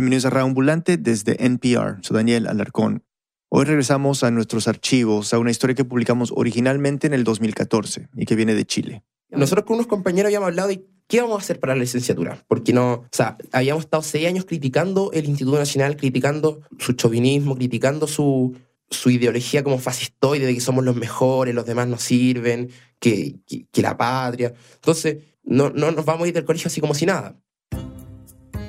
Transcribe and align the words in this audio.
Bienvenidos 0.00 0.24
a 0.24 0.40
Ambulante 0.40 0.96
desde 0.96 1.44
NPR. 1.44 1.98
Soy 2.00 2.16
Daniel 2.16 2.46
Alarcón. 2.46 3.04
Hoy 3.50 3.66
regresamos 3.66 4.24
a 4.24 4.30
nuestros 4.30 4.66
archivos, 4.66 5.34
a 5.34 5.38
una 5.38 5.50
historia 5.50 5.76
que 5.76 5.84
publicamos 5.84 6.32
originalmente 6.34 7.06
en 7.06 7.12
el 7.12 7.22
2014 7.22 8.08
y 8.16 8.24
que 8.24 8.34
viene 8.34 8.54
de 8.54 8.64
Chile. 8.64 9.04
Nosotros 9.28 9.66
con 9.66 9.74
unos 9.74 9.88
compañeros 9.88 10.28
habíamos 10.28 10.46
hablado 10.46 10.68
de 10.68 10.86
qué 11.06 11.20
vamos 11.20 11.36
a 11.36 11.40
hacer 11.40 11.60
para 11.60 11.74
la 11.74 11.82
licenciatura. 11.82 12.42
Porque 12.48 12.72
no, 12.72 12.92
o 12.92 13.08
sea, 13.12 13.36
habíamos 13.52 13.84
estado 13.84 14.02
seis 14.02 14.26
años 14.26 14.46
criticando 14.46 15.10
el 15.12 15.26
Instituto 15.26 15.58
Nacional, 15.58 15.98
criticando 15.98 16.62
su 16.78 16.94
chauvinismo, 16.94 17.54
criticando 17.54 18.06
su, 18.06 18.56
su 18.88 19.10
ideología 19.10 19.62
como 19.62 19.78
fascistoide 19.78 20.46
de 20.46 20.54
que 20.54 20.60
somos 20.60 20.82
los 20.82 20.96
mejores, 20.96 21.54
los 21.54 21.66
demás 21.66 21.88
no 21.88 21.98
sirven, 21.98 22.70
que, 22.98 23.40
que, 23.46 23.82
la 23.82 23.98
patria. 23.98 24.54
Entonces, 24.76 25.18
no, 25.42 25.68
no 25.68 25.90
nos 25.90 26.06
vamos 26.06 26.24
a 26.24 26.28
ir 26.28 26.32
del 26.32 26.46
colegio 26.46 26.68
así 26.68 26.80
como 26.80 26.94
si 26.94 27.04
nada. 27.04 27.38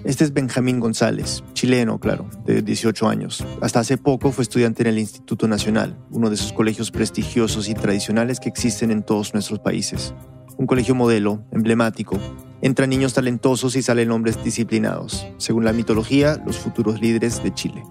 Este 0.04 0.24
es 0.24 0.34
Benjamín 0.34 0.80
González, 0.80 1.44
chileno, 1.54 2.00
claro, 2.00 2.28
de 2.44 2.64
18 2.64 3.08
años. 3.08 3.46
Hasta 3.62 3.82
hace 3.82 3.98
poco 3.98 4.32
fue 4.32 4.42
estudiante 4.42 4.82
en 4.82 4.88
el 4.88 4.98
Instituto 4.98 5.48
Nacional, 5.48 5.96
uno 6.10 6.30
de 6.30 6.36
esos 6.36 6.54
colegios 6.54 6.90
prestigiosos 6.90 7.70
y 7.70 7.76
tradicionales 7.76 8.40
que 8.40 8.50
existen 8.50 8.90
en 8.90 9.04
todos 9.04 9.36
nuestros 9.36 9.60
países. 9.60 10.16
Un 10.58 10.66
colegio 10.66 10.96
modelo, 10.96 11.46
emblemático. 11.52 12.18
Entran 12.64 12.90
niños 12.90 13.14
talentosos 13.14 13.76
y 13.76 13.84
salen 13.84 14.10
hombres 14.10 14.44
disciplinados, 14.44 15.28
según 15.38 15.66
la 15.66 15.74
mitología, 15.74 16.42
los 16.48 16.58
futuros 16.58 17.00
líderes 17.00 17.44
de 17.44 17.54
Chile. 17.54 17.84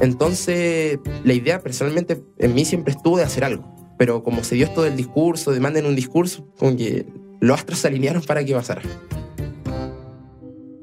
Entonces, 0.00 1.00
la 1.24 1.32
idea 1.32 1.60
personalmente 1.60 2.22
en 2.38 2.54
mí 2.54 2.64
siempre 2.64 2.92
estuvo 2.92 3.16
de 3.16 3.24
hacer 3.24 3.42
algo. 3.42 3.64
Pero 3.98 4.22
como 4.22 4.44
se 4.44 4.54
dio 4.54 4.64
esto 4.64 4.82
del 4.82 4.96
discurso, 4.96 5.50
de 5.50 5.58
manden 5.58 5.86
un 5.86 5.96
discurso, 5.96 6.46
como 6.56 6.76
que 6.76 7.04
los 7.40 7.58
astros 7.58 7.80
se 7.80 7.88
alinearon 7.88 8.22
para 8.22 8.44
que 8.44 8.54
pasara. 8.54 8.82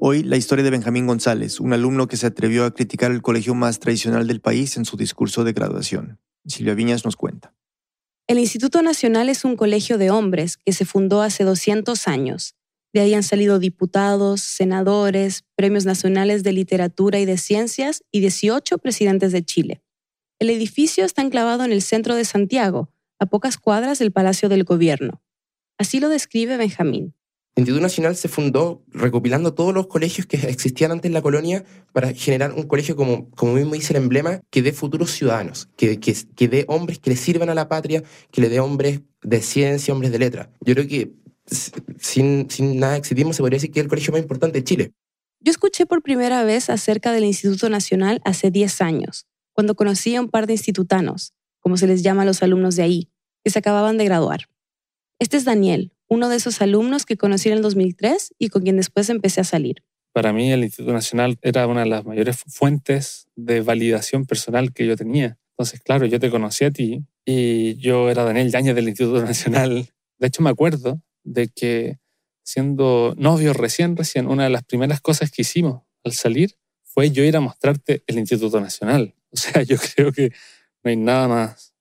Hoy 0.08 0.22
la 0.22 0.38
historia 0.38 0.64
de 0.64 0.70
Benjamín 0.70 1.08
González, 1.08 1.60
un 1.60 1.74
alumno 1.74 2.08
que 2.08 2.16
se 2.16 2.28
atrevió 2.28 2.66
a 2.66 2.72
criticar 2.76 3.10
el 3.10 3.24
colegio 3.24 3.56
más 3.56 3.80
tradicional 3.80 4.28
del 4.28 4.40
país 4.40 4.78
en 4.78 4.86
su 4.86 4.98
discurso 4.98 5.44
de 5.44 5.52
graduación. 5.52 6.20
Silvia 6.46 6.76
Viñas 6.76 7.06
nos 7.06 7.16
cuenta. 7.16 7.56
El 8.28 8.38
Instituto 8.38 8.84
Nacional 8.84 9.30
es 9.30 9.44
un 9.46 9.56
colegio 9.56 9.98
de 9.98 10.12
hombres 10.12 10.58
que 10.58 10.74
se 10.74 10.86
fundó 10.86 11.24
hace 11.24 11.44
200 11.44 12.08
años. 12.08 12.54
De 12.94 13.00
ahí 13.00 13.16
han 13.16 13.24
salido 13.24 13.58
diputados, 13.58 14.42
senadores, 14.42 15.44
premios 15.56 15.88
nacionales 15.88 16.44
de 16.44 16.54
literatura 16.54 17.18
y 17.18 17.26
de 17.26 17.40
ciencias 17.40 18.04
y 18.12 18.20
18 18.20 18.78
presidentes 18.78 19.32
de 19.32 19.44
Chile. 19.44 19.82
El 20.38 20.52
edificio 20.52 21.04
está 21.04 21.24
enclavado 21.24 21.66
en 21.66 21.72
el 21.72 21.82
centro 21.82 22.14
de 22.14 22.26
Santiago, 22.26 22.92
a 23.18 23.26
pocas 23.26 23.58
cuadras 23.58 23.98
del 23.98 24.12
Palacio 24.12 24.50
del 24.50 24.66
Gobierno. 24.66 25.24
Así 25.80 26.00
lo 26.00 26.10
describe 26.10 26.58
Benjamín. 26.58 27.16
El 27.56 27.62
Instituto 27.62 27.82
Nacional 27.82 28.18
se 28.18 28.28
fundó 28.28 28.84
recopilando 28.92 29.54
todos 29.54 29.74
los 29.74 29.88
colegios 29.88 30.28
que 30.28 30.36
existían 30.36 30.92
antes 30.92 31.08
en 31.08 31.14
la 31.14 31.22
colonia 31.22 31.64
para 31.94 32.14
generar 32.14 32.52
un 32.52 32.64
colegio, 32.64 32.98
como, 32.98 33.30
como 33.32 33.54
mismo 33.54 33.76
dice 33.76 33.94
el 33.94 34.04
emblema, 34.04 34.42
que 34.50 34.62
dé 34.62 34.74
futuros 34.74 35.12
ciudadanos, 35.12 35.70
que, 35.78 35.98
que, 36.02 36.14
que 36.36 36.48
dé 36.50 36.66
hombres 36.68 37.00
que 37.00 37.12
le 37.12 37.16
sirvan 37.16 37.50
a 37.50 37.56
la 37.56 37.70
patria, 37.70 38.04
que 38.32 38.42
le 38.42 38.50
dé 38.50 38.60
hombres 38.60 39.02
de 39.24 39.42
ciencia, 39.42 39.94
hombres 39.94 40.12
de 40.12 40.20
letra. 40.20 40.52
Yo 40.60 40.74
creo 40.74 40.86
que 40.86 41.14
sin, 41.98 42.50
sin 42.50 42.78
nada 42.78 42.98
exitismo 42.98 43.32
se 43.32 43.42
podría 43.42 43.56
decir 43.56 43.72
que 43.72 43.80
es 43.80 43.86
el 43.86 43.90
colegio 43.90 44.12
más 44.12 44.22
importante 44.22 44.60
de 44.60 44.64
Chile. 44.66 44.92
Yo 45.40 45.52
escuché 45.52 45.86
por 45.86 46.02
primera 46.02 46.44
vez 46.44 46.70
acerca 46.70 47.14
del 47.14 47.24
Instituto 47.24 47.70
Nacional 47.70 48.20
hace 48.26 48.52
10 48.52 48.82
años, 48.82 49.28
cuando 49.54 49.76
conocí 49.76 50.14
a 50.16 50.22
un 50.22 50.28
par 50.28 50.46
de 50.46 50.54
institutanos, 50.54 51.34
como 51.62 51.78
se 51.78 51.88
les 51.88 52.04
llama 52.04 52.24
a 52.24 52.26
los 52.26 52.44
alumnos 52.44 52.76
de 52.76 52.84
ahí, 52.84 53.10
que 53.44 53.50
se 53.50 53.60
acababan 53.60 53.98
de 53.98 54.06
graduar. 54.06 54.50
Este 55.20 55.38
es 55.38 55.46
Daniel, 55.46 55.94
uno 56.08 56.30
de 56.30 56.38
esos 56.38 56.62
alumnos 56.62 57.06
que 57.06 57.18
conocí 57.18 57.50
en 57.50 57.56
el 57.56 57.62
2003 57.62 58.34
y 58.38 58.50
con 58.50 58.64
quien 58.64 58.78
después 58.78 59.10
empecé 59.10 59.42
a 59.42 59.44
salir. 59.44 59.84
Para 60.14 60.32
mí 60.32 60.52
el 60.52 60.64
Instituto 60.64 60.94
Nacional 60.94 61.38
era 61.42 61.68
una 61.68 61.82
de 61.82 61.90
las 61.90 62.06
mayores 62.06 62.38
fuentes 62.48 63.28
de 63.36 63.62
validación 63.62 64.26
personal 64.26 64.72
que 64.72 64.86
yo 64.86 64.96
tenía. 64.96 65.38
Entonces, 65.52 65.82
claro, 65.82 66.06
yo 66.06 66.20
te 66.20 66.30
conocí 66.30 66.66
a 66.66 66.72
ti 66.72 67.06
y 67.26 67.76
yo 67.76 68.10
era 68.10 68.24
Daniel 68.24 68.52
Yañez 68.52 68.76
del 68.76 68.88
Instituto 68.88 69.22
Nacional. 69.24 69.90
De 70.18 70.28
hecho, 70.28 70.42
me 70.42 70.50
acuerdo 70.50 71.02
de 71.24 71.50
que 71.50 71.98
siendo 72.44 73.14
novio 73.18 73.54
recién, 73.54 73.98
recién, 73.98 74.28
una 74.28 74.44
de 74.44 74.52
las 74.52 74.64
primeras 74.64 75.02
cosas 75.02 75.32
que 75.32 75.42
hicimos 75.42 75.84
al 76.04 76.14
salir 76.14 76.56
fue 76.84 77.12
yo 77.12 77.24
ir 77.24 77.36
a 77.36 77.42
mostrarte 77.42 78.04
el 78.08 78.20
Instituto 78.20 78.62
Nacional. 78.62 79.16
O 79.32 79.38
sea, 79.38 79.64
yo 79.64 79.76
creo 79.96 80.14
que 80.14 80.32
no 80.84 80.92
hay 80.92 80.96
nada 80.96 81.28
más 81.28 81.74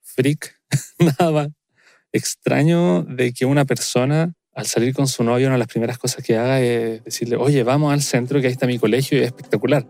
freak, 0.00 0.60
nada 0.98 1.30
más 1.30 1.48
extraño 2.12 3.02
de 3.02 3.32
que 3.32 3.46
una 3.46 3.64
persona 3.64 4.32
al 4.56 4.64
salir 4.64 4.94
con 4.94 5.06
su 5.06 5.22
novio, 5.22 5.48
una 5.48 5.56
de 5.56 5.58
las 5.58 5.68
primeras 5.68 5.98
cosas 5.98 6.24
que 6.24 6.38
haga 6.38 6.60
es 6.60 7.04
decirle, 7.04 7.36
oye, 7.36 7.62
vamos 7.62 7.92
al 7.92 8.00
centro, 8.00 8.40
que 8.40 8.46
ahí 8.46 8.52
está 8.52 8.66
mi 8.66 8.78
colegio 8.78 9.18
y 9.18 9.20
es 9.20 9.26
espectacular. 9.26 9.86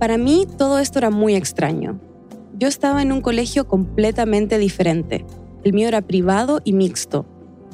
Para 0.00 0.18
mí 0.18 0.48
todo 0.58 0.80
esto 0.80 0.98
era 0.98 1.10
muy 1.10 1.36
extraño. 1.36 2.00
Yo 2.58 2.66
estaba 2.66 3.02
en 3.02 3.12
un 3.12 3.20
colegio 3.20 3.68
completamente 3.68 4.58
diferente. 4.58 5.24
El 5.62 5.74
mío 5.74 5.86
era 5.86 6.02
privado 6.02 6.60
y 6.64 6.72
mixto. 6.72 7.24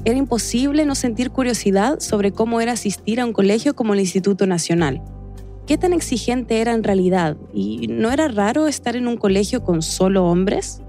Era 0.04 0.18
imposible 0.18 0.84
no 0.84 0.94
sentir 0.94 1.30
curiosidad 1.30 1.98
sobre 2.00 2.30
cómo 2.30 2.60
era 2.60 2.72
asistir 2.72 3.20
a 3.20 3.24
un 3.24 3.32
colegio 3.32 3.74
como 3.74 3.94
el 3.94 4.00
Instituto 4.00 4.46
Nacional. 4.46 5.02
¿Qué 5.66 5.78
tan 5.78 5.94
exigente 5.94 6.60
era 6.60 6.74
en 6.74 6.84
realidad? 6.84 7.38
¿Y 7.54 7.86
no 7.88 8.10
era 8.10 8.28
raro 8.28 8.68
estar 8.68 8.94
en 8.94 9.08
un 9.08 9.16
colegio 9.16 9.64
con 9.64 9.80
solo 9.80 10.26
hombres? 10.26 10.82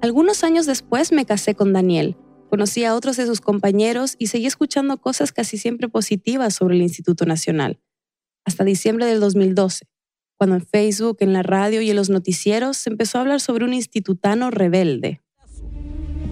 Algunos 0.00 0.44
años 0.44 0.64
después 0.66 1.10
me 1.10 1.26
casé 1.26 1.56
con 1.56 1.72
Daniel. 1.72 2.16
Conocí 2.50 2.84
a 2.84 2.94
otros 2.94 3.16
de 3.16 3.26
sus 3.26 3.40
compañeros 3.40 4.14
y 4.16 4.28
seguí 4.28 4.46
escuchando 4.46 5.00
cosas 5.00 5.32
casi 5.32 5.58
siempre 5.58 5.88
positivas 5.88 6.54
sobre 6.54 6.76
el 6.76 6.82
Instituto 6.82 7.26
Nacional. 7.26 7.80
Hasta 8.44 8.62
diciembre 8.62 9.06
del 9.06 9.18
2012, 9.18 9.86
cuando 10.36 10.54
en 10.54 10.64
Facebook, 10.64 11.16
en 11.18 11.32
la 11.32 11.42
radio 11.42 11.80
y 11.82 11.90
en 11.90 11.96
los 11.96 12.10
noticieros 12.10 12.76
se 12.76 12.90
empezó 12.90 13.18
a 13.18 13.22
hablar 13.22 13.40
sobre 13.40 13.64
un 13.64 13.74
institutano 13.74 14.52
rebelde. 14.52 15.20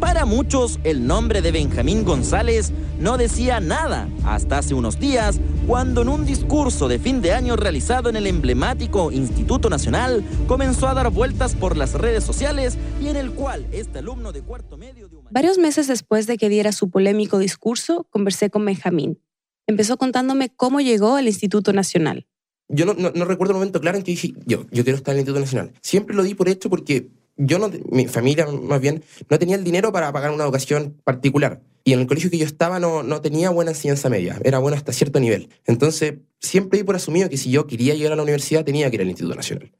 Para 0.00 0.26
muchos, 0.26 0.78
el 0.84 1.06
nombre 1.06 1.40
de 1.40 1.52
Benjamín 1.52 2.04
González 2.04 2.70
no 3.00 3.16
decía 3.16 3.60
nada 3.60 4.08
hasta 4.24 4.58
hace 4.58 4.74
unos 4.74 5.00
días, 5.00 5.40
cuando 5.66 6.02
en 6.02 6.10
un 6.10 6.26
discurso 6.26 6.86
de 6.86 6.98
fin 6.98 7.22
de 7.22 7.32
año 7.32 7.56
realizado 7.56 8.10
en 8.10 8.16
el 8.16 8.26
emblemático 8.26 9.10
Instituto 9.10 9.70
Nacional, 9.70 10.22
comenzó 10.46 10.86
a 10.88 10.94
dar 10.94 11.10
vueltas 11.10 11.54
por 11.54 11.78
las 11.78 11.94
redes 11.94 12.24
sociales 12.24 12.76
y 13.00 13.08
en 13.08 13.16
el 13.16 13.30
cual 13.32 13.66
este 13.72 14.00
alumno 14.00 14.32
de 14.32 14.42
cuarto 14.42 14.76
medio... 14.76 15.08
De 15.08 15.16
Varios 15.30 15.56
meses 15.56 15.88
después 15.88 16.26
de 16.26 16.36
que 16.36 16.50
diera 16.50 16.72
su 16.72 16.90
polémico 16.90 17.38
discurso, 17.38 18.06
conversé 18.10 18.50
con 18.50 18.66
Benjamín. 18.66 19.18
Empezó 19.66 19.96
contándome 19.96 20.50
cómo 20.54 20.80
llegó 20.80 21.16
al 21.16 21.26
Instituto 21.26 21.72
Nacional. 21.72 22.26
Yo 22.68 22.84
no, 22.84 22.94
no, 22.94 23.24
recuerdo 23.24 23.52
el 23.52 23.58
momento 23.58 23.80
claro 23.80 23.96
en 23.96 24.04
que 24.04 24.10
dije, 24.10 24.34
yo, 24.44 24.66
yo 24.70 24.84
quiero 24.84 24.98
estar 24.98 25.14
en 25.14 25.18
el 25.18 25.20
Instituto 25.20 25.40
Nacional. 25.40 25.72
Siempre 25.80 26.14
lo 26.14 26.22
di 26.22 26.34
por 26.34 26.48
hecho 26.48 26.68
porque 26.68 27.10
yo 27.36 27.58
no, 27.58 27.70
mi 27.90 28.06
familia 28.06 28.46
más 28.46 28.80
bien, 28.80 29.02
no 29.28 29.38
tenía 29.38 29.56
el 29.56 29.64
dinero 29.64 29.92
para 29.92 30.12
pagar 30.12 30.30
una 30.30 30.44
educación 30.44 30.96
particular. 31.04 31.60
Y 31.84 31.92
en 31.92 32.00
el 32.00 32.06
colegio 32.06 32.30
que 32.30 32.38
yo 32.38 32.44
estaba 32.44 32.80
no, 32.80 33.02
no 33.02 33.20
tenía 33.20 33.50
buena 33.50 33.70
enseñanza 33.70 34.08
media, 34.08 34.40
era 34.42 34.58
bueno 34.58 34.76
hasta 34.76 34.92
cierto 34.92 35.20
nivel. 35.20 35.48
Entonces, 35.66 36.14
siempre 36.40 36.78
di 36.78 36.84
por 36.84 36.96
asumido 36.96 37.28
que 37.28 37.36
si 37.36 37.50
yo 37.50 37.66
quería 37.66 37.94
llegar 37.94 38.12
a 38.12 38.16
la 38.16 38.22
universidad 38.22 38.64
tenía 38.64 38.90
que 38.90 38.96
ir 38.96 39.02
al 39.02 39.08
Instituto 39.08 39.36
Nacional. 39.36 39.72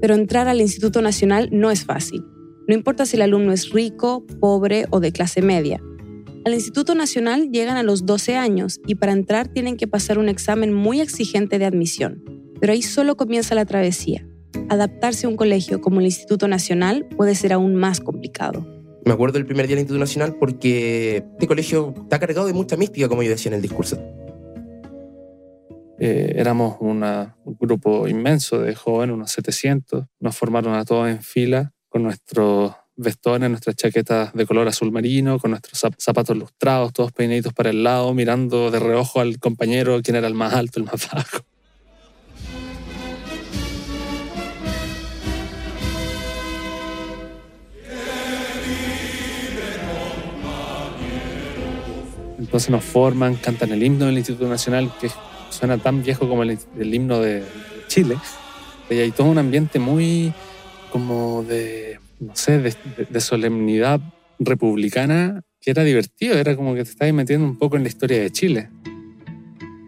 Pero 0.00 0.14
entrar 0.14 0.48
al 0.48 0.60
Instituto 0.60 1.00
Nacional 1.00 1.48
no 1.50 1.70
es 1.70 1.84
fácil. 1.84 2.22
No 2.68 2.74
importa 2.74 3.06
si 3.06 3.16
el 3.16 3.22
alumno 3.22 3.52
es 3.52 3.70
rico, 3.70 4.26
pobre 4.38 4.86
o 4.90 5.00
de 5.00 5.12
clase 5.12 5.40
media. 5.40 5.80
Al 6.44 6.52
Instituto 6.52 6.94
Nacional 6.94 7.50
llegan 7.50 7.78
a 7.78 7.82
los 7.82 8.04
12 8.04 8.36
años 8.36 8.80
y 8.86 8.96
para 8.96 9.12
entrar 9.12 9.48
tienen 9.48 9.78
que 9.78 9.86
pasar 9.86 10.18
un 10.18 10.28
examen 10.28 10.74
muy 10.74 11.00
exigente 11.00 11.58
de 11.58 11.64
admisión. 11.64 12.33
Pero 12.60 12.72
ahí 12.72 12.82
solo 12.82 13.16
comienza 13.16 13.54
la 13.54 13.64
travesía. 13.64 14.26
Adaptarse 14.68 15.26
a 15.26 15.28
un 15.28 15.36
colegio 15.36 15.80
como 15.80 16.00
el 16.00 16.06
Instituto 16.06 16.48
Nacional 16.48 17.06
puede 17.16 17.34
ser 17.34 17.52
aún 17.52 17.74
más 17.74 18.00
complicado. 18.00 18.66
Me 19.04 19.12
acuerdo 19.12 19.34
del 19.34 19.46
primer 19.46 19.66
día 19.66 19.76
del 19.76 19.82
Instituto 19.82 20.00
Nacional 20.00 20.36
porque 20.38 21.18
este 21.32 21.46
colegio 21.46 21.94
está 21.96 22.18
cargado 22.18 22.46
de 22.46 22.54
mucha 22.54 22.76
mística, 22.76 23.08
como 23.08 23.22
yo 23.22 23.30
decía 23.30 23.50
en 23.50 23.56
el 23.56 23.62
discurso. 23.62 23.98
Eh, 25.98 26.34
éramos 26.36 26.76
un 26.80 27.04
grupo 27.60 28.08
inmenso 28.08 28.60
de 28.60 28.74
jóvenes, 28.74 29.14
unos 29.14 29.30
700. 29.30 30.04
Nos 30.20 30.36
formaron 30.36 30.74
a 30.74 30.84
todos 30.84 31.08
en 31.08 31.22
fila 31.22 31.72
con 31.88 32.02
nuestros 32.02 32.74
vestones, 32.96 33.50
nuestras 33.50 33.76
chaquetas 33.76 34.32
de 34.32 34.46
color 34.46 34.68
azul 34.68 34.92
marino, 34.92 35.38
con 35.38 35.50
nuestros 35.50 35.82
zapatos 35.98 36.36
lustrados, 36.36 36.92
todos 36.92 37.12
peinaditos 37.12 37.52
para 37.52 37.70
el 37.70 37.84
lado, 37.84 38.14
mirando 38.14 38.70
de 38.70 38.78
reojo 38.78 39.20
al 39.20 39.38
compañero, 39.38 40.00
quién 40.02 40.16
era 40.16 40.26
el 40.26 40.34
más 40.34 40.54
alto, 40.54 40.80
el 40.80 40.86
más 40.86 41.08
bajo. 41.12 41.44
Entonces 52.54 52.70
nos 52.70 52.84
forman, 52.84 53.34
cantan 53.34 53.72
el 53.72 53.82
himno 53.82 54.06
del 54.06 54.16
Instituto 54.16 54.48
Nacional, 54.48 54.88
que 55.00 55.10
suena 55.50 55.76
tan 55.76 56.04
viejo 56.04 56.28
como 56.28 56.44
el, 56.44 56.56
himno 56.78 57.18
de 57.18 57.42
Chile. 57.88 58.16
Y 58.88 58.94
hay 58.94 59.10
todo 59.10 59.26
un 59.26 59.38
ambiente 59.38 59.80
muy 59.80 60.32
como 60.92 61.42
de, 61.42 61.98
no 62.20 62.36
sé, 62.36 62.60
de, 62.60 63.20
solemnidad 63.20 64.00
republicana 64.38 65.42
que 65.60 65.72
era 65.72 65.82
divertido, 65.82 66.38
era 66.38 66.54
como 66.54 66.76
que 66.76 66.84
te 66.84 66.90
estabas 66.90 67.12
metiendo 67.12 67.44
un 67.44 67.58
poco 67.58 67.76
en 67.76 67.82
la 67.82 67.88
historia 67.88 68.20
de 68.20 68.30
Chile. 68.30 68.70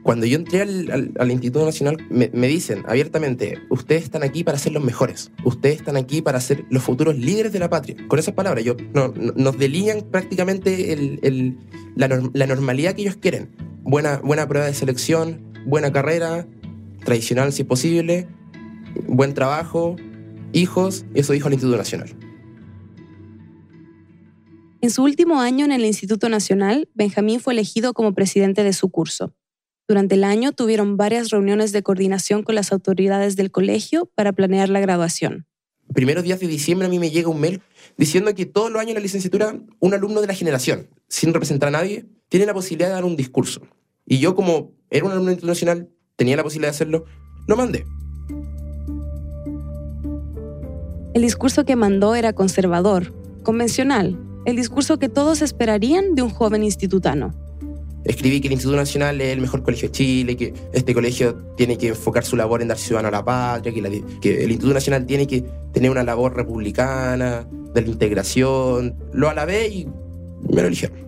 Cuando 0.06 0.24
yo 0.24 0.36
entré 0.36 0.62
al, 0.62 1.30
Instituto 1.32 1.64
Nacional, 1.64 1.96
me, 2.10 2.46
dicen 2.46 2.84
abiertamente, 2.86 3.58
ustedes 3.70 4.04
están 4.04 4.22
aquí 4.22 4.44
para 4.44 4.56
ser 4.56 4.70
los 4.70 4.84
mejores, 4.84 5.32
ustedes 5.42 5.78
están 5.78 5.96
aquí 5.96 6.22
para 6.22 6.40
ser 6.40 6.64
los 6.70 6.84
futuros 6.84 7.16
líderes 7.16 7.52
de 7.52 7.58
la 7.58 7.68
patria. 7.68 7.96
Con 8.06 8.20
esas 8.20 8.32
palabras, 8.32 8.64
yo, 8.64 8.76
nos 8.94 9.58
delinean 9.58 10.02
prácticamente 10.02 10.96
la, 11.96 12.46
normalidad 12.46 12.94
que 12.94 13.02
ellos 13.02 13.16
quieren. 13.16 13.50
Buena, 13.82 14.18
buena 14.18 14.46
prueba 14.46 14.68
de 14.68 14.74
selección, 14.74 15.40
buena 15.66 15.90
carrera, 15.90 16.46
tradicional 17.04 17.52
si 17.52 17.62
es 17.62 17.68
posible, 17.68 18.28
buen 19.08 19.34
trabajo, 19.34 19.96
hijos, 20.52 21.04
eso 21.14 21.32
dijo 21.32 21.48
el 21.48 21.54
Instituto 21.54 21.78
Nacional. 21.78 22.14
En 24.82 24.90
su 24.90 25.02
último 25.02 25.40
año 25.40 25.64
en 25.64 25.72
el 25.72 25.84
Instituto 25.84 26.28
Nacional, 26.28 26.88
Benjamín 26.94 27.40
fue 27.40 27.54
elegido 27.54 27.92
como 27.92 28.14
presidente 28.14 28.62
de 28.62 28.72
su 28.72 28.88
curso. 28.88 29.34
Durante 29.88 30.16
el 30.16 30.24
año 30.24 30.50
tuvieron 30.50 30.96
varias 30.96 31.30
reuniones 31.30 31.70
de 31.70 31.84
coordinación 31.84 32.42
con 32.42 32.56
las 32.56 32.72
autoridades 32.72 33.36
del 33.36 33.52
colegio 33.52 34.10
para 34.16 34.32
planear 34.32 34.68
la 34.68 34.80
graduación. 34.80 35.46
Primeros 35.94 36.24
días 36.24 36.40
de 36.40 36.48
diciembre 36.48 36.86
a 36.86 36.90
mí 36.90 36.98
me 36.98 37.10
llega 37.10 37.28
un 37.28 37.40
mail 37.40 37.62
diciendo 37.96 38.34
que 38.34 38.46
todos 38.46 38.72
los 38.72 38.80
años 38.80 38.90
en 38.90 38.94
la 38.96 39.00
licenciatura 39.00 39.60
un 39.78 39.94
alumno 39.94 40.20
de 40.20 40.26
la 40.26 40.34
generación, 40.34 40.88
sin 41.08 41.32
representar 41.32 41.68
a 41.68 41.72
nadie, 41.72 42.04
tiene 42.28 42.46
la 42.46 42.54
posibilidad 42.54 42.88
de 42.88 42.94
dar 42.94 43.04
un 43.04 43.14
discurso. 43.14 43.62
Y 44.04 44.18
yo 44.18 44.34
como 44.34 44.72
era 44.90 45.06
un 45.06 45.12
alumno 45.12 45.30
internacional, 45.30 45.88
tenía 46.16 46.36
la 46.36 46.42
posibilidad 46.42 46.72
de 46.72 46.74
hacerlo, 46.74 47.04
lo 47.46 47.56
mandé. 47.56 47.86
El 51.14 51.22
discurso 51.22 51.64
que 51.64 51.76
mandó 51.76 52.16
era 52.16 52.32
conservador, 52.32 53.14
convencional, 53.44 54.18
el 54.46 54.56
discurso 54.56 54.98
que 54.98 55.08
todos 55.08 55.42
esperarían 55.42 56.16
de 56.16 56.22
un 56.22 56.30
joven 56.30 56.64
institutano 56.64 57.45
escribí 58.06 58.40
que 58.40 58.48
el 58.48 58.52
Instituto 58.52 58.76
Nacional 58.76 59.20
es 59.20 59.32
el 59.32 59.40
mejor 59.40 59.62
colegio 59.62 59.88
de 59.88 59.92
Chile, 59.92 60.36
que 60.36 60.54
este 60.72 60.94
colegio 60.94 61.34
tiene 61.56 61.76
que 61.76 61.88
enfocar 61.88 62.24
su 62.24 62.36
labor 62.36 62.62
en 62.62 62.68
dar 62.68 62.78
ciudadano 62.78 63.08
a 63.08 63.10
la 63.10 63.24
patria, 63.24 63.72
que, 63.72 64.44
el 64.44 64.50
Instituto 64.50 64.74
Nacional 64.74 65.06
tiene 65.06 65.26
que 65.26 65.44
tener 65.72 65.90
una 65.90 66.04
labor 66.04 66.34
republicana, 66.36 67.46
de 67.74 67.82
la 67.82 67.88
integración. 67.88 68.96
Lo 69.12 69.28
alabé 69.28 69.68
y 69.68 69.86
me 70.52 70.62
lo 70.62 70.68
eligieron. 70.68 71.06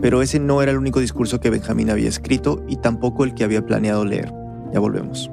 Pero 0.00 0.22
ese 0.22 0.38
no 0.38 0.62
era 0.62 0.70
el 0.70 0.78
único 0.78 1.00
discurso 1.00 1.40
que 1.40 1.50
Benjamín 1.50 1.90
había 1.90 2.08
escrito 2.08 2.64
y 2.68 2.76
tampoco 2.76 3.24
el 3.24 3.34
que 3.34 3.44
había 3.44 3.64
planeado 3.64 4.04
leer. 4.04 4.32
Ya 4.72 4.80
volvemos. 4.80 5.30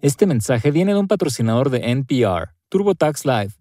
Este 0.00 0.26
mensaje 0.26 0.70
viene 0.70 0.92
de 0.92 1.00
un 1.00 1.08
patrocinador 1.08 1.70
de 1.70 1.90
NPR, 1.90 2.54
TurboTax 2.68 3.26
Live 3.26 3.57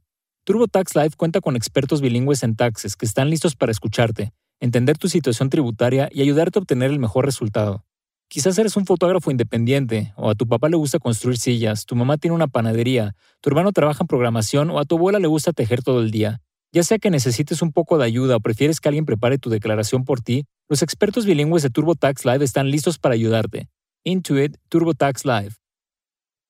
TurboTax 0.48 0.96
Live 0.96 1.12
cuenta 1.18 1.42
con 1.42 1.58
expertos 1.58 2.00
bilingües 2.00 2.42
en 2.42 2.56
taxes 2.56 2.96
que 2.96 3.06
están 3.06 3.30
listos 3.30 3.58
para 3.58 3.70
escucharte, 3.70 4.32
entender 4.62 4.98
tu 4.98 5.10
situación 5.10 5.50
tributaria 5.50 6.08
y 6.10 6.22
ayudarte 6.22 6.58
a 6.58 6.62
obtener 6.62 6.90
el 6.90 7.00
mejor 7.00 7.26
resultado. 7.26 7.84
Quizás 8.30 8.58
eres 8.58 8.78
un 8.78 8.86
fotógrafo 8.86 9.30
independiente, 9.30 10.14
o 10.16 10.30
a 10.30 10.36
tu 10.36 10.48
papá 10.48 10.70
le 10.70 10.78
gusta 10.78 11.00
construir 11.00 11.38
sillas, 11.38 11.86
tu 11.86 11.98
mamá 11.98 12.16
tiene 12.16 12.34
una 12.34 12.48
panadería, 12.48 13.14
tu 13.42 13.50
hermano 13.50 13.74
trabaja 13.74 14.04
en 14.04 14.08
programación 14.08 14.70
o 14.70 14.80
a 14.80 14.86
tu 14.86 14.96
abuela 14.96 15.20
le 15.20 15.28
gusta 15.28 15.52
tejer 15.52 15.84
todo 15.84 16.00
el 16.00 16.12
día. 16.12 16.40
Ya 16.72 16.84
sea 16.84 16.98
que 16.98 17.10
necesites 17.10 17.62
un 17.62 17.74
poco 17.74 17.98
de 17.98 18.06
ayuda 18.06 18.38
o 18.38 18.40
prefieres 18.40 18.80
que 18.80 18.88
alguien 18.88 19.06
prepare 19.06 19.40
tu 19.40 19.50
declaración 19.50 20.06
por 20.06 20.22
ti, 20.22 20.46
los 20.70 20.82
expertos 20.82 21.26
bilingües 21.26 21.64
de 21.64 21.72
TurboTax 21.72 22.24
Live 22.24 22.46
están 22.46 22.72
listos 22.72 23.00
para 23.00 23.16
ayudarte. 23.16 23.68
Intuit 24.06 24.56
TurboTax 24.70 25.26
Live. 25.26 25.56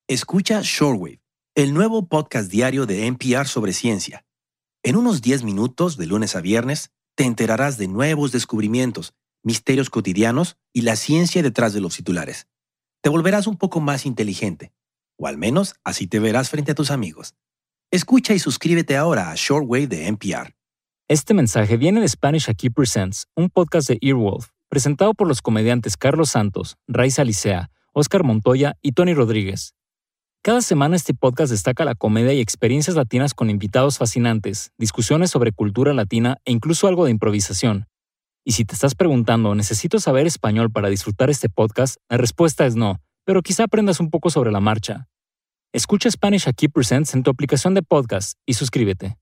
Escucha 0.08 0.62
Shortwave 0.62 1.20
el 1.58 1.74
nuevo 1.74 2.06
podcast 2.06 2.52
diario 2.52 2.86
de 2.86 3.08
NPR 3.08 3.48
sobre 3.48 3.74
ciencia. 3.74 4.24
En 4.84 4.96
unos 4.96 5.24
10 5.24 5.42
minutos, 5.42 5.98
de 5.98 6.06
lunes 6.06 6.36
a 6.36 6.42
viernes, 6.42 6.92
te 7.16 7.24
enterarás 7.24 7.80
de 7.80 7.88
nuevos 7.88 8.32
descubrimientos, 8.32 9.16
misterios 9.42 9.90
cotidianos 9.90 10.58
y 10.72 10.82
la 10.82 10.96
ciencia 10.96 11.42
detrás 11.42 11.74
de 11.74 11.82
los 11.82 11.96
titulares. 11.96 12.48
Te 13.02 13.10
volverás 13.10 13.48
un 13.48 13.58
poco 13.58 13.80
más 13.80 14.06
inteligente, 14.06 14.72
o 15.18 15.26
al 15.26 15.40
menos 15.40 15.74
así 15.84 16.06
te 16.06 16.20
verás 16.20 16.52
frente 16.52 16.74
a 16.74 16.76
tus 16.76 16.92
amigos. 16.92 17.34
Escucha 17.90 18.36
y 18.36 18.40
suscríbete 18.40 18.96
ahora 18.96 19.32
a 19.32 19.36
Shortwave 19.36 19.88
de 19.88 20.06
NPR. 20.10 20.54
Este 21.08 21.34
mensaje 21.34 21.76
viene 21.76 22.02
de 22.02 22.08
Spanish 22.08 22.52
Aquí 22.52 22.70
Presents, 22.70 23.26
un 23.36 23.50
podcast 23.50 23.90
de 23.90 23.98
Earwolf, 24.00 24.50
presentado 24.70 25.16
por 25.16 25.28
los 25.28 25.42
comediantes 25.42 25.98
Carlos 25.98 26.30
Santos, 26.30 26.78
Raiza 26.88 27.24
Licea, 27.24 27.72
Oscar 27.94 28.24
Montoya 28.24 28.78
y 28.84 28.92
Tony 28.92 29.16
Rodríguez. 29.16 29.74
Cada 30.44 30.62
semana 30.62 30.96
este 30.96 31.14
podcast 31.14 31.52
destaca 31.52 31.84
la 31.84 31.96
comedia 31.96 32.34
y 32.34 32.40
experiencias 32.40 32.96
latinas 32.96 33.34
con 33.34 33.50
invitados 33.50 33.98
fascinantes, 33.98 34.72
discusiones 34.78 35.30
sobre 35.30 35.52
cultura 35.52 35.94
latina 35.94 36.38
e 36.46 36.54
incluso 36.54 36.88
algo 36.88 37.06
de 37.06 37.12
improvisación. 37.12 37.88
Y 38.46 38.54
si 38.54 38.64
te 38.64 38.74
estás 38.74 38.96
preguntando, 38.96 39.56
¿necesito 39.56 40.00
saber 40.00 40.26
español 40.26 40.72
para 40.72 40.88
disfrutar 40.88 41.30
este 41.30 41.50
podcast? 41.50 41.98
La 42.08 42.16
respuesta 42.16 42.66
es 42.66 42.78
no, 42.78 43.02
pero 43.26 43.42
quizá 43.42 43.66
aprendas 43.66 44.00
un 44.00 44.10
poco 44.10 44.30
sobre 44.30 44.54
la 44.54 44.62
marcha. 44.62 45.10
Escucha 45.74 46.10
Spanish 46.10 46.48
Aquí 46.48 46.70
Presents 46.70 47.14
en 47.14 47.24
tu 47.24 47.30
aplicación 47.30 47.74
de 47.74 47.84
podcast 47.84 48.38
y 48.46 48.54
suscríbete. 48.54 49.18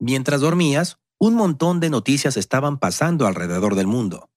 Mientras 0.00 0.40
dormías, 0.40 0.96
un 1.20 1.34
montón 1.34 1.78
de 1.78 1.90
noticias 1.90 2.36
estaban 2.36 2.78
pasando 2.78 3.28
alrededor 3.28 3.76
del 3.76 3.86
mundo. 3.86 4.30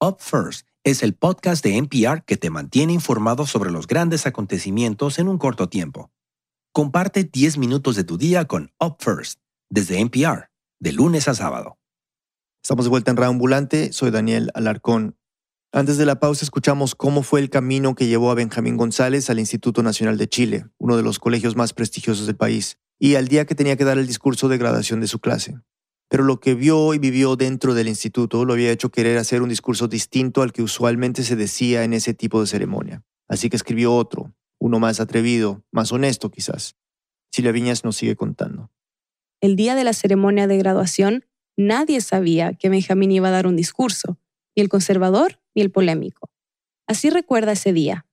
Up 0.00 0.18
First 0.20 0.68
es 0.90 1.02
el 1.02 1.14
podcast 1.14 1.62
de 1.62 1.76
NPR 1.76 2.24
que 2.24 2.38
te 2.38 2.48
mantiene 2.48 2.94
informado 2.94 3.46
sobre 3.46 3.70
los 3.70 3.86
grandes 3.86 4.26
acontecimientos 4.26 5.18
en 5.18 5.28
un 5.28 5.36
corto 5.36 5.68
tiempo. 5.68 6.10
Comparte 6.72 7.24
10 7.24 7.58
minutos 7.58 7.94
de 7.94 8.04
tu 8.04 8.16
día 8.16 8.46
con 8.46 8.72
Up 8.80 8.96
First, 8.98 9.40
desde 9.68 10.00
NPR, 10.00 10.48
de 10.80 10.92
lunes 10.92 11.28
a 11.28 11.34
sábado. 11.34 11.78
Estamos 12.62 12.86
de 12.86 12.90
vuelta 12.90 13.10
en 13.10 13.22
Ambulante, 13.22 13.92
soy 13.92 14.10
Daniel 14.10 14.50
Alarcón. 14.54 15.18
Antes 15.72 15.98
de 15.98 16.06
la 16.06 16.20
pausa 16.20 16.46
escuchamos 16.46 16.94
cómo 16.94 17.22
fue 17.22 17.40
el 17.40 17.50
camino 17.50 17.94
que 17.94 18.06
llevó 18.06 18.30
a 18.30 18.34
Benjamín 18.34 18.78
González 18.78 19.28
al 19.28 19.40
Instituto 19.40 19.82
Nacional 19.82 20.16
de 20.16 20.28
Chile, 20.28 20.66
uno 20.78 20.96
de 20.96 21.02
los 21.02 21.18
colegios 21.18 21.54
más 21.54 21.74
prestigiosos 21.74 22.26
del 22.26 22.36
país, 22.36 22.78
y 22.98 23.16
al 23.16 23.28
día 23.28 23.44
que 23.44 23.54
tenía 23.54 23.76
que 23.76 23.84
dar 23.84 23.98
el 23.98 24.06
discurso 24.06 24.48
de 24.48 24.56
graduación 24.56 25.00
de 25.00 25.08
su 25.08 25.18
clase 25.18 25.58
pero 26.08 26.24
lo 26.24 26.40
que 26.40 26.54
vio 26.54 26.94
y 26.94 26.98
vivió 26.98 27.36
dentro 27.36 27.74
del 27.74 27.88
instituto 27.88 28.44
lo 28.44 28.54
había 28.54 28.72
hecho 28.72 28.90
querer 28.90 29.18
hacer 29.18 29.42
un 29.42 29.50
discurso 29.50 29.88
distinto 29.88 30.42
al 30.42 30.52
que 30.52 30.62
usualmente 30.62 31.22
se 31.22 31.36
decía 31.36 31.84
en 31.84 31.92
ese 31.92 32.14
tipo 32.14 32.40
de 32.40 32.46
ceremonia. 32.46 33.04
Así 33.28 33.50
que 33.50 33.56
escribió 33.56 33.94
otro, 33.94 34.32
uno 34.58 34.78
más 34.78 35.00
atrevido, 35.00 35.64
más 35.70 35.92
honesto 35.92 36.30
quizás. 36.30 36.76
Silvia 37.30 37.52
Viñas 37.52 37.84
nos 37.84 37.96
sigue 37.96 38.16
contando. 38.16 38.70
El 39.40 39.54
día 39.54 39.74
de 39.74 39.84
la 39.84 39.92
ceremonia 39.92 40.46
de 40.46 40.56
graduación, 40.56 41.26
nadie 41.56 42.00
sabía 42.00 42.54
que 42.54 42.70
Benjamín 42.70 43.12
iba 43.12 43.28
a 43.28 43.32
dar 43.32 43.46
un 43.46 43.54
discurso, 43.54 44.18
ni 44.56 44.62
el 44.62 44.68
conservador 44.68 45.40
ni 45.54 45.62
el 45.62 45.70
polémico. 45.70 46.30
Así 46.86 47.10
recuerda 47.10 47.52
ese 47.52 47.72
día. 47.72 48.06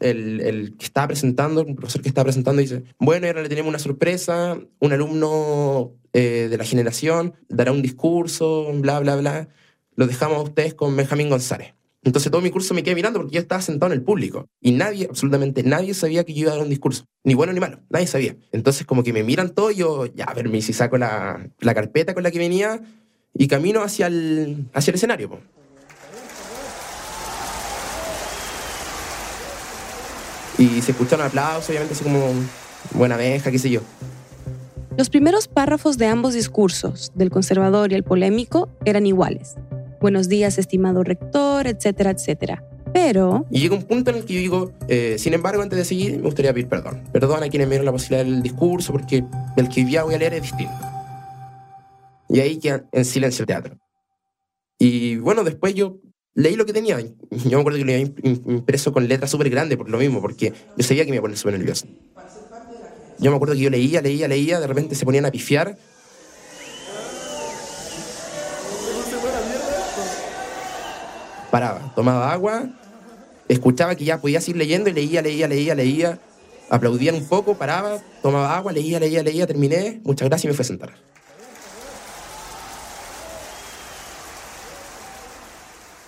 El, 0.00 0.74
que 0.78 0.84
estaba 0.84 1.08
presentando, 1.08 1.60
el 1.60 1.74
profesor 1.74 2.02
que 2.02 2.08
estaba 2.08 2.24
presentando 2.24 2.60
dice, 2.60 2.82
bueno, 2.98 3.26
ahora 3.26 3.42
le 3.42 3.48
tenemos 3.48 3.68
una 3.68 3.78
sorpresa, 3.78 4.58
un 4.78 4.92
alumno 4.92 5.92
eh, 6.12 6.48
de 6.50 6.56
la 6.56 6.64
generación, 6.64 7.34
dará 7.48 7.72
un 7.72 7.82
discurso, 7.82 8.72
bla, 8.74 8.98
bla, 9.00 9.16
bla. 9.16 9.48
Lo 9.94 10.06
dejamos 10.06 10.38
a 10.38 10.42
ustedes 10.42 10.74
con 10.74 10.96
Benjamín 10.96 11.28
González. 11.28 11.74
Entonces 12.02 12.32
todo 12.32 12.40
mi 12.40 12.50
curso 12.50 12.72
me 12.72 12.82
quedé 12.82 12.94
mirando 12.94 13.20
porque 13.20 13.34
yo 13.34 13.40
estaba 13.40 13.60
sentado 13.60 13.92
en 13.92 13.98
el 13.98 14.04
público 14.04 14.48
y 14.60 14.72
nadie, 14.72 15.06
absolutamente 15.06 15.62
nadie 15.62 15.92
sabía 15.92 16.24
que 16.24 16.32
yo 16.32 16.42
iba 16.42 16.52
a 16.52 16.54
dar 16.54 16.64
un 16.64 16.70
discurso, 16.70 17.04
ni 17.24 17.34
bueno 17.34 17.52
ni 17.52 17.60
malo, 17.60 17.80
nadie 17.90 18.06
sabía. 18.06 18.36
Entonces 18.52 18.86
como 18.86 19.02
que 19.02 19.12
me 19.12 19.22
miran 19.22 19.50
todo 19.50 19.70
yo, 19.70 20.06
ya, 20.06 20.24
a 20.24 20.34
ver, 20.34 20.50
si 20.62 20.72
saco 20.72 20.96
la, 20.96 21.46
la, 21.58 21.74
carpeta 21.74 22.14
con 22.14 22.22
la 22.22 22.30
que 22.30 22.38
venía 22.38 22.80
y 23.34 23.48
camino 23.48 23.82
hacia 23.82 24.06
el, 24.06 24.64
hacia 24.72 24.92
el 24.92 24.94
escenario. 24.94 25.40
Y 30.60 30.82
se 30.82 30.92
escucharon 30.92 31.24
aplausos, 31.24 31.70
obviamente 31.70 31.94
así 31.94 32.04
como 32.04 32.20
buena 32.92 33.14
abeja, 33.14 33.50
qué 33.50 33.58
sé 33.58 33.70
yo. 33.70 33.80
Los 34.98 35.08
primeros 35.08 35.48
párrafos 35.48 35.96
de 35.96 36.04
ambos 36.04 36.34
discursos, 36.34 37.12
del 37.14 37.30
conservador 37.30 37.92
y 37.92 37.94
el 37.94 38.04
polémico, 38.04 38.68
eran 38.84 39.06
iguales. 39.06 39.54
Buenos 40.02 40.28
días, 40.28 40.58
estimado 40.58 41.02
rector, 41.02 41.66
etcétera, 41.66 42.10
etcétera. 42.10 42.62
Pero... 42.92 43.46
Y 43.50 43.60
llega 43.60 43.74
un 43.74 43.84
punto 43.84 44.10
en 44.10 44.18
el 44.18 44.24
que 44.26 44.34
yo 44.34 44.40
digo, 44.40 44.72
eh, 44.88 45.16
sin 45.18 45.32
embargo, 45.32 45.62
antes 45.62 45.78
de 45.78 45.84
seguir, 45.86 46.18
me 46.18 46.24
gustaría 46.24 46.52
pedir 46.52 46.68
perdón. 46.68 47.04
Perdón 47.10 47.42
a 47.42 47.48
quienes 47.48 47.66
me 47.66 47.76
dieron 47.76 47.86
la 47.86 47.92
posibilidad 47.92 48.26
del 48.26 48.42
discurso, 48.42 48.92
porque 48.92 49.24
el 49.56 49.68
que 49.70 49.90
ya 49.90 50.02
voy 50.02 50.14
a 50.14 50.18
leer 50.18 50.34
es 50.34 50.42
distinto. 50.42 50.74
Y 52.28 52.40
ahí 52.40 52.58
queda 52.58 52.84
en 52.92 53.06
silencio 53.06 53.44
el 53.44 53.46
teatro. 53.46 53.78
Y 54.78 55.16
bueno, 55.16 55.42
después 55.42 55.72
yo 55.72 56.00
leí 56.34 56.56
lo 56.56 56.66
que 56.66 56.72
tenía. 56.72 56.98
Yo 57.00 57.10
me 57.30 57.60
acuerdo 57.60 57.78
que 57.78 57.84
lo 57.84 57.92
había 57.92 58.12
impreso 58.22 58.92
con 58.92 59.08
letras 59.08 59.30
súper 59.30 59.50
grandes 59.50 59.76
por 59.76 59.88
lo 59.88 59.98
mismo, 59.98 60.20
porque 60.20 60.52
yo 60.76 60.84
sabía 60.84 61.04
que 61.04 61.10
me 61.10 61.16
iba 61.16 61.20
a 61.20 61.22
poner 61.22 61.38
súper 61.38 61.58
nervioso. 61.58 61.86
Yo 63.18 63.30
me 63.30 63.36
acuerdo 63.36 63.54
que 63.54 63.60
yo 63.60 63.70
leía, 63.70 64.00
leía, 64.00 64.28
leía, 64.28 64.60
de 64.60 64.66
repente 64.66 64.94
se 64.94 65.04
ponían 65.04 65.26
a 65.26 65.30
pifiar. 65.30 65.76
Paraba, 71.50 71.92
tomaba 71.94 72.32
agua, 72.32 72.70
escuchaba 73.48 73.96
que 73.96 74.04
ya 74.04 74.20
podía 74.20 74.40
seguir 74.40 74.56
leyendo 74.56 74.88
y 74.88 74.92
leía, 74.92 75.20
leía, 75.20 75.48
leía, 75.48 75.74
leía. 75.74 76.20
Aplaudían 76.70 77.16
un 77.16 77.26
poco, 77.26 77.58
paraba, 77.58 77.98
tomaba 78.22 78.56
agua, 78.56 78.72
leía, 78.72 79.00
leía, 79.00 79.24
leía, 79.24 79.46
terminé, 79.48 80.00
muchas 80.04 80.28
gracias 80.28 80.44
y 80.44 80.48
me 80.48 80.54
fui 80.54 80.62
a 80.62 80.66
sentar. 80.66 81.09